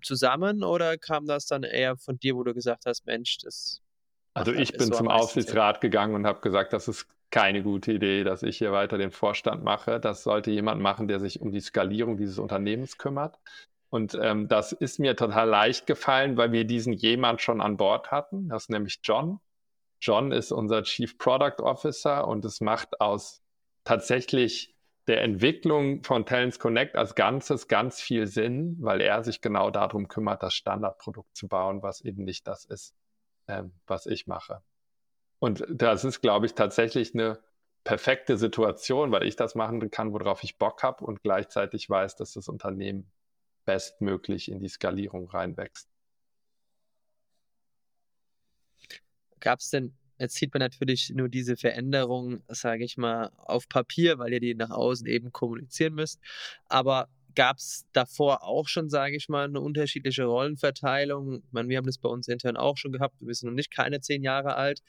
[0.00, 3.80] zusammen oder kam das dann eher von dir, wo du gesagt hast, Mensch, das.
[4.34, 8.24] Also ich bin so zum Aufsichtsrat gegangen und habe gesagt, das ist keine gute Idee,
[8.24, 10.00] dass ich hier weiter den Vorstand mache.
[10.00, 13.38] Das sollte jemand machen, der sich um die Skalierung dieses Unternehmens kümmert.
[13.88, 18.10] Und ähm, das ist mir total leicht gefallen, weil wir diesen jemand schon an Bord
[18.10, 18.48] hatten.
[18.48, 19.40] Das ist nämlich John.
[20.00, 23.42] John ist unser Chief Product Officer und es macht aus
[23.84, 24.74] tatsächlich
[25.06, 30.08] der Entwicklung von Talents Connect als Ganzes ganz viel Sinn, weil er sich genau darum
[30.08, 32.94] kümmert, das Standardprodukt zu bauen, was eben nicht das ist,
[33.48, 34.62] ähm, was ich mache.
[35.38, 37.40] Und das ist, glaube ich, tatsächlich eine
[37.82, 42.34] perfekte Situation, weil ich das machen kann, worauf ich Bock habe und gleichzeitig weiß, dass
[42.34, 43.10] das Unternehmen
[43.64, 45.88] bestmöglich in die Skalierung reinwächst.
[49.40, 54.18] Gab es denn Jetzt sieht man natürlich nur diese Veränderung, sage ich mal, auf Papier,
[54.18, 56.20] weil ihr die nach außen eben kommunizieren müsst.
[56.68, 61.36] Aber gab es davor auch schon, sage ich mal, eine unterschiedliche Rollenverteilung?
[61.36, 63.16] Ich meine, wir haben das bei uns intern auch schon gehabt.
[63.20, 64.82] Wir sind noch nicht keine zehn Jahre alt.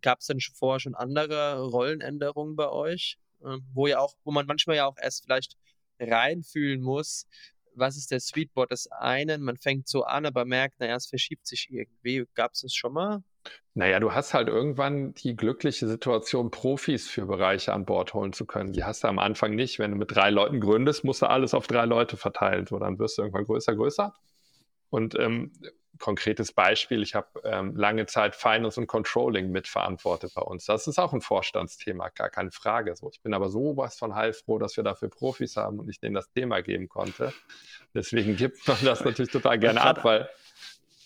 [0.00, 4.46] Gab es denn vorher schon andere Rollenänderungen bei euch, ähm, wo ja auch, wo man
[4.46, 5.56] manchmal ja auch erst vielleicht
[5.98, 7.26] reinfühlen muss,
[7.74, 9.42] was ist der Sweetbot des einen?
[9.42, 12.24] Man fängt so an, aber merkt, naja, es verschiebt sich irgendwie.
[12.34, 13.22] Gab es das schon mal?
[13.74, 18.44] Naja, du hast halt irgendwann die glückliche Situation, Profis für Bereiche an Bord holen zu
[18.44, 18.72] können.
[18.72, 19.78] Die hast du am Anfang nicht.
[19.78, 22.66] Wenn du mit drei Leuten gründest, musst du alles auf drei Leute verteilen.
[22.66, 24.14] So, dann wirst du irgendwann größer, größer.
[24.90, 25.52] Und ähm,
[26.00, 30.64] konkretes Beispiel, ich habe ähm, lange Zeit Finance und Controlling mitverantwortet bei uns.
[30.64, 32.96] Das ist auch ein Vorstandsthema, gar keine Frage.
[32.96, 36.14] So, ich bin aber sowas von heilfroh, dass wir dafür Profis haben und ich denen
[36.14, 37.32] das Thema geben konnte.
[37.94, 40.28] Deswegen gibt man das natürlich total gerne ab, weil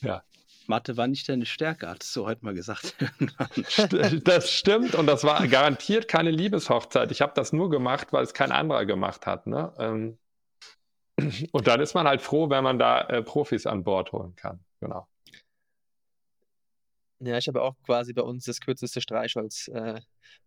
[0.01, 0.23] ja.
[0.67, 2.97] Mathe war nicht deine Stärke, hattest du heute mal gesagt.
[4.25, 7.11] das stimmt und das war garantiert keine Liebeshochzeit.
[7.11, 9.47] Ich habe das nur gemacht, weil es kein anderer gemacht hat.
[9.47, 9.73] Ne?
[9.79, 10.19] Ähm,
[11.53, 14.61] und dann ist man halt froh, wenn man da äh, Profis an Bord holen kann.
[14.81, 15.07] Genau.
[17.21, 20.01] Ja, ich habe auch quasi bei uns das kürzeste Streichholz äh,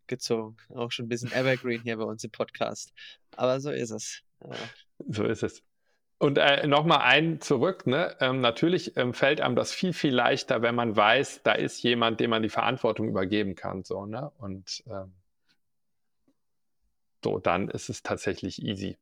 [0.06, 0.58] gezogen.
[0.70, 2.94] Auch schon ein bisschen Evergreen hier bei uns im Podcast.
[3.36, 4.22] Aber so ist es.
[4.42, 4.56] Äh.
[5.08, 5.64] So ist es.
[6.20, 8.16] Und äh, nochmal ein zurück, ne?
[8.20, 12.20] Ähm, natürlich ähm, fällt einem das viel, viel leichter, wenn man weiß, da ist jemand,
[12.20, 13.84] dem man die Verantwortung übergeben kann.
[13.84, 14.32] So, ne?
[14.40, 15.14] Und ähm,
[17.24, 18.98] so, dann ist es tatsächlich easy.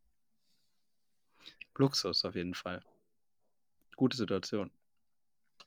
[1.77, 2.81] Luxus auf jeden Fall.
[3.95, 4.71] Gute Situation.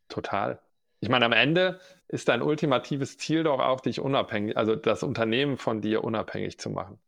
[0.09, 0.61] Total.
[1.01, 5.57] Ich meine, am Ende ist dein ultimatives Ziel doch auch, dich unabhängig, also das Unternehmen
[5.57, 6.99] von dir unabhängig zu machen.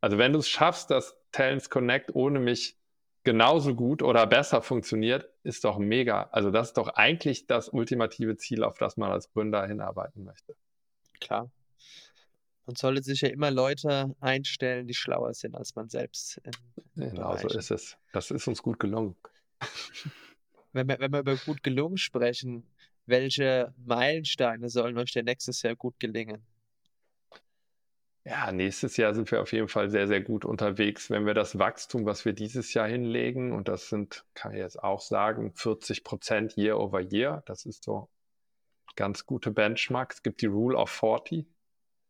[0.00, 2.79] Also wenn du es schaffst, dass Talents Connect ohne mich
[3.24, 6.24] genauso gut oder besser funktioniert, ist doch mega.
[6.32, 10.56] Also das ist doch eigentlich das ultimative Ziel, auf das man als Gründer hinarbeiten möchte.
[11.20, 11.50] Klar.
[12.66, 16.40] Man sollte sich ja immer Leute einstellen, die schlauer sind als man selbst.
[16.94, 17.96] Genau so ist es.
[18.12, 19.16] Das ist uns gut gelungen.
[20.72, 22.62] Wenn wir, wenn wir über gut gelungen sprechen,
[23.04, 26.46] welche Meilensteine sollen euch denn nächstes Jahr gut gelingen?
[28.24, 31.58] Ja, nächstes Jahr sind wir auf jeden Fall sehr, sehr gut unterwegs, wenn wir das
[31.58, 36.04] Wachstum, was wir dieses Jahr hinlegen, und das sind, kann ich jetzt auch sagen, 40
[36.04, 37.42] Prozent year over year.
[37.46, 38.10] Das ist so
[38.94, 40.12] ganz gute Benchmark.
[40.12, 41.46] Es gibt die Rule of 40.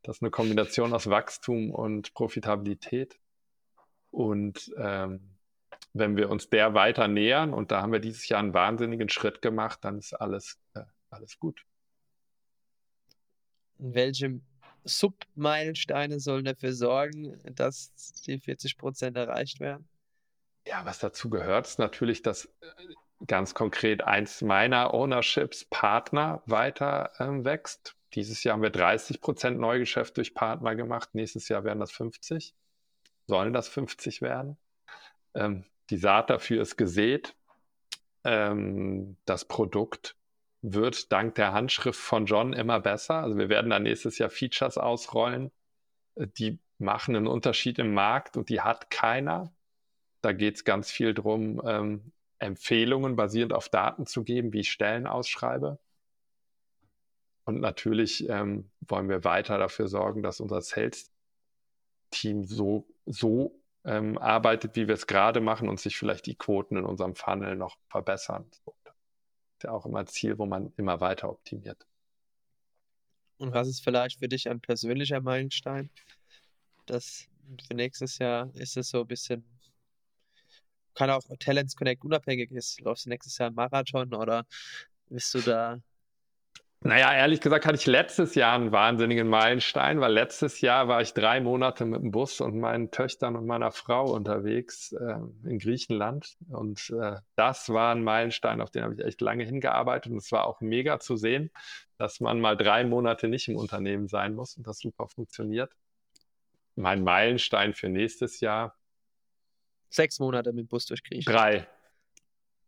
[0.03, 3.21] Das ist eine Kombination aus Wachstum und Profitabilität.
[4.11, 5.37] Und ähm,
[5.93, 9.43] wenn wir uns der weiter nähern, und da haben wir dieses Jahr einen wahnsinnigen Schritt
[9.43, 11.65] gemacht, dann ist alles, äh, alles gut.
[13.79, 14.43] In welchem
[14.85, 17.93] Submeilensteine sollen dafür sorgen, dass
[18.27, 19.89] die 40 Prozent erreicht werden?
[20.67, 22.95] Ja, was dazu gehört, ist natürlich, dass äh,
[23.27, 27.97] ganz konkret eins meiner Ownerships Partner weiter ähm, wächst.
[28.15, 31.11] Dieses Jahr haben wir 30 Prozent Neugeschäft durch Partner gemacht.
[31.15, 32.55] Nächstes Jahr werden das 50.
[33.27, 34.57] Sollen das 50 werden?
[35.35, 37.37] Ähm, die Saat dafür ist gesät.
[38.25, 40.17] Ähm, das Produkt
[40.63, 43.17] wird dank der Handschrift von John immer besser.
[43.17, 45.51] Also wir werden dann nächstes Jahr Features ausrollen,
[46.17, 49.53] äh, die machen einen Unterschied im Markt und die hat keiner.
[50.23, 54.71] Da geht es ganz viel darum, ähm, Empfehlungen basierend auf Daten zu geben, wie ich
[54.73, 55.79] Stellen ausschreibe.
[57.45, 64.77] Und natürlich ähm, wollen wir weiter dafür sorgen, dass unser Sales-Team so, so ähm, arbeitet,
[64.77, 68.47] wie wir es gerade machen und sich vielleicht die Quoten in unserem Funnel noch verbessern.
[68.65, 68.75] So,
[69.67, 71.87] auch immer Ziel, wo man immer weiter optimiert.
[73.39, 75.91] Und was ist vielleicht für dich ein persönlicher Meilenstein?
[76.87, 77.27] Das
[77.67, 79.45] für nächstes Jahr ist es so ein bisschen,
[80.95, 82.81] kann auch Talents Connect unabhängig ist.
[82.81, 84.47] Läufst du nächstes Jahr einen Marathon oder
[85.09, 85.81] bist du da
[86.83, 91.13] naja, ehrlich gesagt hatte ich letztes Jahr einen wahnsinnigen Meilenstein, weil letztes Jahr war ich
[91.13, 96.39] drei Monate mit dem Bus und meinen Töchtern und meiner Frau unterwegs äh, in Griechenland.
[96.49, 100.11] Und äh, das war ein Meilenstein, auf den habe ich echt lange hingearbeitet.
[100.11, 101.51] Und es war auch mega zu sehen,
[101.99, 105.77] dass man mal drei Monate nicht im Unternehmen sein muss und das super funktioniert.
[106.77, 108.75] Mein Meilenstein für nächstes Jahr.
[109.91, 111.39] Sechs Monate mit dem Bus durch Griechenland.
[111.39, 111.80] Drei.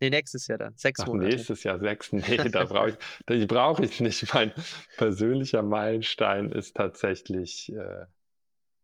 [0.02, 0.76] Nee, nächstes Jahr dann.
[0.76, 1.28] Sechs Ach, Monate.
[1.28, 2.12] nächstes Jahr sechs.
[2.12, 2.96] Nee, da brauche ich,
[3.28, 4.34] die brauche ich nicht.
[4.34, 4.52] Mein
[4.96, 8.06] persönlicher Meilenstein ist tatsächlich, äh,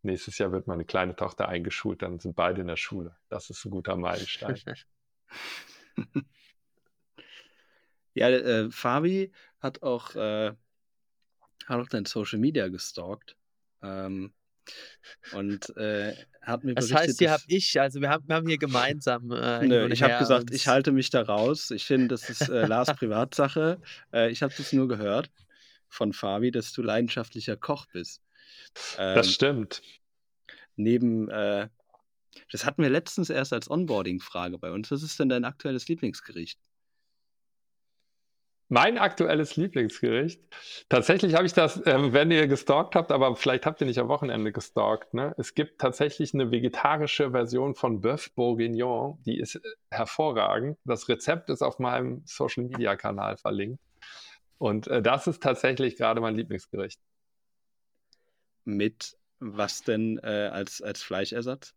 [0.03, 3.17] nächstes Jahr wird meine kleine Tochter eingeschult, dann sind beide in der Schule.
[3.31, 4.61] Das ist ein guter Meilenstein.
[8.15, 10.53] ja, äh, Fabi hat auch, äh,
[11.67, 13.37] hat auch dein Social Media gestalkt.
[13.83, 14.33] Ähm,
[15.33, 18.59] und äh, hat mir Das heißt, hier habe ich, also wir haben, wir haben hier
[18.59, 19.31] gemeinsam.
[19.31, 21.71] Äh, Nö, ich habe gesagt, ich halte mich da raus.
[21.71, 23.81] Ich finde, das ist äh, Lars Privatsache.
[24.13, 25.31] Äh, ich habe das nur gehört
[25.89, 28.23] von Fabi, dass du leidenschaftlicher Koch bist.
[28.99, 29.83] Ähm, das stimmt.
[30.77, 31.69] Neben, äh,
[32.53, 34.91] das hatten wir letztens erst als Onboarding-Frage bei uns.
[34.91, 36.59] Was ist denn dein aktuelles Lieblingsgericht?
[38.71, 40.43] Mein aktuelles Lieblingsgericht.
[40.91, 44.09] Tatsächlich habe ich das, ähm, wenn ihr gestalkt habt, aber vielleicht habt ihr nicht am
[44.09, 45.15] Wochenende gestalkt.
[45.15, 45.35] Ne?
[45.39, 49.61] Es gibt tatsächlich eine vegetarische Version von Bœuf Bourguignon, die ist äh,
[49.91, 50.79] hervorragend.
[50.85, 53.81] Das Rezept ist auf meinem Social Media Kanal verlinkt.
[54.59, 57.01] Und äh, das ist tatsächlich gerade mein Lieblingsgericht.
[58.65, 61.75] Mit was denn äh, als, als Fleischersatz?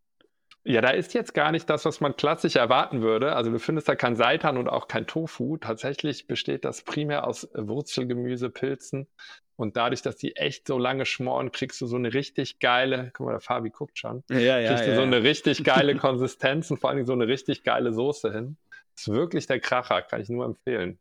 [0.63, 3.33] Ja, da ist jetzt gar nicht das, was man klassisch erwarten würde.
[3.35, 5.57] Also du findest da kein Seitan und auch kein Tofu.
[5.57, 9.07] Tatsächlich besteht das primär aus Wurzelgemüse, Pilzen.
[9.55, 13.25] Und dadurch, dass die echt so lange schmoren, kriegst du so eine richtig geile, guck
[13.25, 14.95] mal, der Fabi guckt schon, ja, ja, kriegst du ja.
[14.95, 18.57] so eine richtig geile Konsistenz und vor allem so eine richtig geile Soße hin.
[18.95, 20.99] Das ist wirklich der Kracher, kann ich nur empfehlen.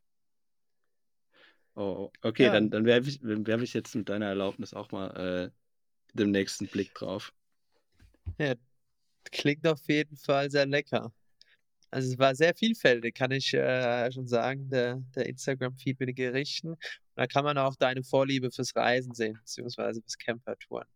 [1.75, 2.53] Oh, okay, ja.
[2.53, 5.51] dann, dann werfe ich, werf ich jetzt mit deiner Erlaubnis auch mal äh,
[6.13, 7.33] den nächsten Blick drauf.
[8.39, 8.55] Ja,
[9.25, 11.13] Klingt auf jeden Fall sehr lecker.
[11.91, 16.15] Also es war sehr vielfältig, kann ich äh, schon sagen, der, der Instagram-Feed mit den
[16.15, 16.69] Gerichten.
[16.69, 16.79] Und
[17.17, 20.87] da kann man auch deine Vorliebe fürs Reisen sehen, beziehungsweise fürs Campertouren.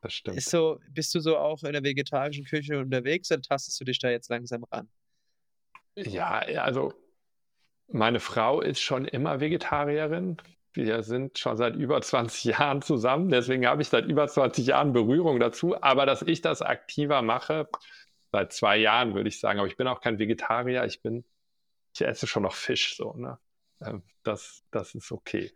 [0.00, 0.38] Das stimmt.
[0.38, 3.98] Ist so, bist du so auch in der vegetarischen Küche unterwegs oder tastest du dich
[3.98, 4.88] da jetzt langsam ran?
[5.96, 6.94] Ja, also
[7.88, 10.36] meine Frau ist schon immer Vegetarierin.
[10.74, 14.92] Wir sind schon seit über 20 Jahren zusammen, deswegen habe ich seit über 20 Jahren
[14.92, 15.80] Berührung dazu.
[15.82, 17.68] Aber dass ich das aktiver mache,
[18.32, 19.58] seit zwei Jahren würde ich sagen.
[19.58, 20.84] Aber ich bin auch kein Vegetarier.
[20.84, 21.24] Ich bin,
[21.94, 23.14] ich esse schon noch Fisch so.
[23.14, 23.38] Ne?
[23.80, 25.52] Ähm, das, das ist okay.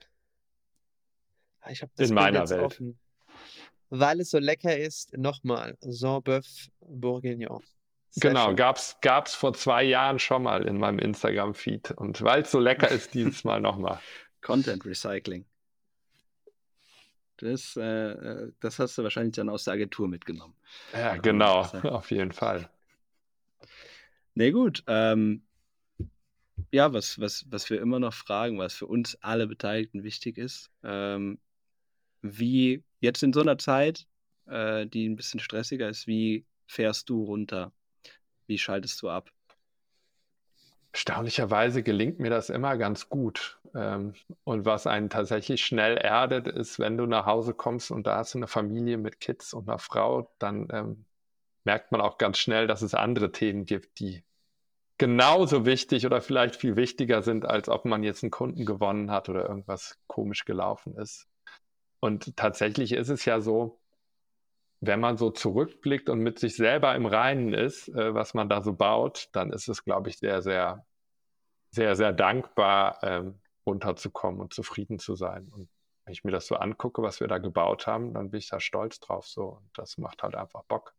[1.60, 2.62] Ah, ich habe das In meiner Welt.
[2.62, 2.98] offen.
[3.90, 7.62] Weil es so lecker ist, nochmal Saint-Bœuf Bourguignon.
[8.10, 11.92] Sehr Genau, gab's, gab's vor zwei Jahren schon mal in meinem Instagram-Feed.
[11.92, 14.00] Und weil es so lecker ist, dieses Mal nochmal.
[14.42, 15.46] Content Recycling.
[17.38, 20.54] Das, äh, äh, das hast du wahrscheinlich dann aus der Agentur mitgenommen.
[20.92, 22.68] Ja, genau, auf jeden Fall.
[24.34, 24.84] Nee, gut.
[24.86, 25.42] Ähm,
[26.70, 30.70] ja, was, was, was wir immer noch fragen, was für uns alle Beteiligten wichtig ist,
[30.82, 31.38] ähm,
[32.22, 34.06] wie jetzt in so einer Zeit,
[34.46, 37.72] äh, die ein bisschen stressiger ist, wie fährst du runter?
[38.46, 39.30] Wie schaltest du ab?
[40.92, 43.58] Erstaunlicherweise gelingt mir das immer ganz gut.
[43.74, 44.14] Ähm,
[44.44, 48.34] und was einen tatsächlich schnell erdet, ist, wenn du nach Hause kommst und da hast
[48.34, 51.04] du eine Familie mit Kids und einer Frau, dann ähm,
[51.64, 54.22] merkt man auch ganz schnell, dass es andere Themen gibt, die
[54.98, 59.28] genauso wichtig oder vielleicht viel wichtiger sind, als ob man jetzt einen Kunden gewonnen hat
[59.28, 61.26] oder irgendwas komisch gelaufen ist.
[62.00, 63.81] Und tatsächlich ist es ja so,
[64.84, 68.62] wenn man so zurückblickt und mit sich selber im Reinen ist, äh, was man da
[68.62, 70.84] so baut, dann ist es, glaube ich, sehr, sehr,
[71.70, 75.48] sehr, sehr dankbar, ähm, runterzukommen und zufrieden zu sein.
[75.54, 75.68] Und
[76.04, 78.58] wenn ich mir das so angucke, was wir da gebaut haben, dann bin ich da
[78.58, 79.60] stolz drauf so.
[79.60, 80.94] Und das macht halt einfach Bock.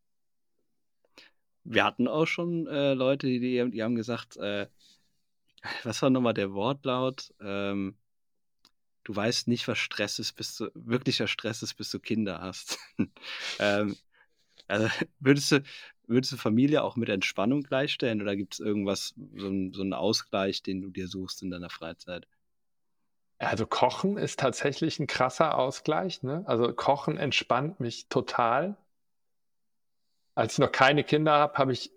[1.66, 4.68] Wir hatten auch schon äh, Leute, die, die, haben gesagt, äh,
[5.84, 7.34] was war nochmal der Wortlaut?
[7.42, 7.98] Ähm,
[9.04, 12.80] du weißt nicht, was Stress ist, bis du, wirklicher Stress ist, bis du Kinder hast.
[13.60, 13.96] ähm,
[14.68, 14.88] also
[15.20, 15.64] würdest du,
[16.08, 19.94] würdest du Familie auch mit Entspannung gleichstellen oder gibt es irgendwas, so, ein, so einen
[19.94, 22.28] Ausgleich, den du dir suchst in deiner Freizeit?
[23.40, 26.24] Also Kochen ist tatsächlich ein krasser Ausgleich.
[26.24, 26.44] Ne?
[26.46, 28.78] Also Kochen entspannt mich total.
[30.36, 31.92] Als ich noch keine Kinder habe, habe ich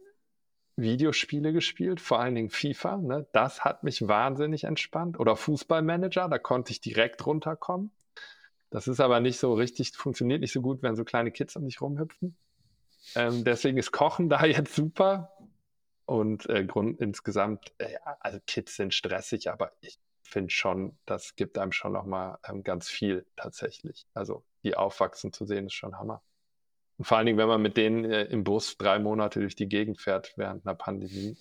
[0.76, 2.98] Videospiele gespielt, vor allen Dingen FIFA.
[2.98, 3.26] Ne?
[3.32, 5.18] Das hat mich wahnsinnig entspannt.
[5.18, 7.90] Oder Fußballmanager, da konnte ich direkt runterkommen.
[8.70, 11.64] Das ist aber nicht so richtig, funktioniert nicht so gut, wenn so kleine Kids um
[11.64, 12.36] dich rumhüpfen.
[13.14, 15.32] Ähm, deswegen ist Kochen da jetzt super.
[16.04, 21.58] Und äh, Grund insgesamt, äh, also Kids sind stressig, aber ich finde schon, das gibt
[21.58, 24.06] einem schon nochmal ähm, ganz viel tatsächlich.
[24.14, 26.22] Also die aufwachsen zu sehen, ist schon Hammer.
[26.98, 29.68] Und vor allen Dingen, wenn man mit denen äh, im Bus drei Monate durch die
[29.68, 31.36] Gegend fährt während einer Pandemie,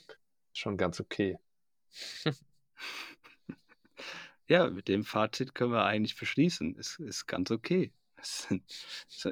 [0.51, 1.37] ist schon ganz okay.
[4.47, 6.75] Ja, mit dem Fazit können wir eigentlich beschließen.
[6.75, 7.91] Ist, ist ganz okay.
[8.21, 8.63] Ist, ein-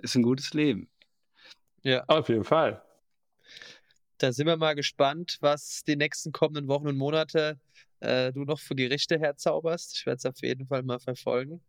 [0.01, 0.89] ist ein gutes Leben.
[1.83, 2.83] Ja, Auf jeden Fall.
[4.17, 7.59] da sind wir mal gespannt, was die nächsten kommenden Wochen und Monate
[7.99, 9.97] äh, du noch für Gerichte herzauberst.
[9.97, 11.63] Ich werde es auf jeden Fall mal verfolgen.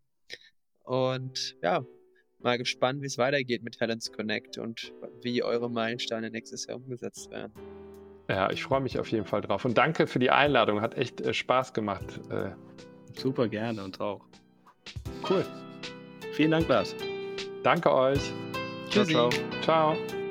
[0.83, 1.85] Und ja,
[2.45, 4.93] mal gespannt, wie es weitergeht mit Talents Connect und
[5.23, 7.53] wie eure Meilensteine nächstes Jahr umgesetzt werden.
[8.29, 9.65] Ja, ich freue mich auf jeden Fall drauf.
[9.65, 10.81] Und danke für die Einladung.
[10.81, 12.21] Hat echt äh, Spaß gemacht.
[12.31, 12.53] Äh,
[13.19, 14.25] Super gerne und auch.
[15.29, 15.45] cool.
[16.33, 16.95] Vielen Dank, Lars.
[17.63, 18.21] Danke euch.
[18.91, 19.13] Ciao, Tschüssi.
[19.13, 19.31] ciao.
[19.63, 20.24] Ciao.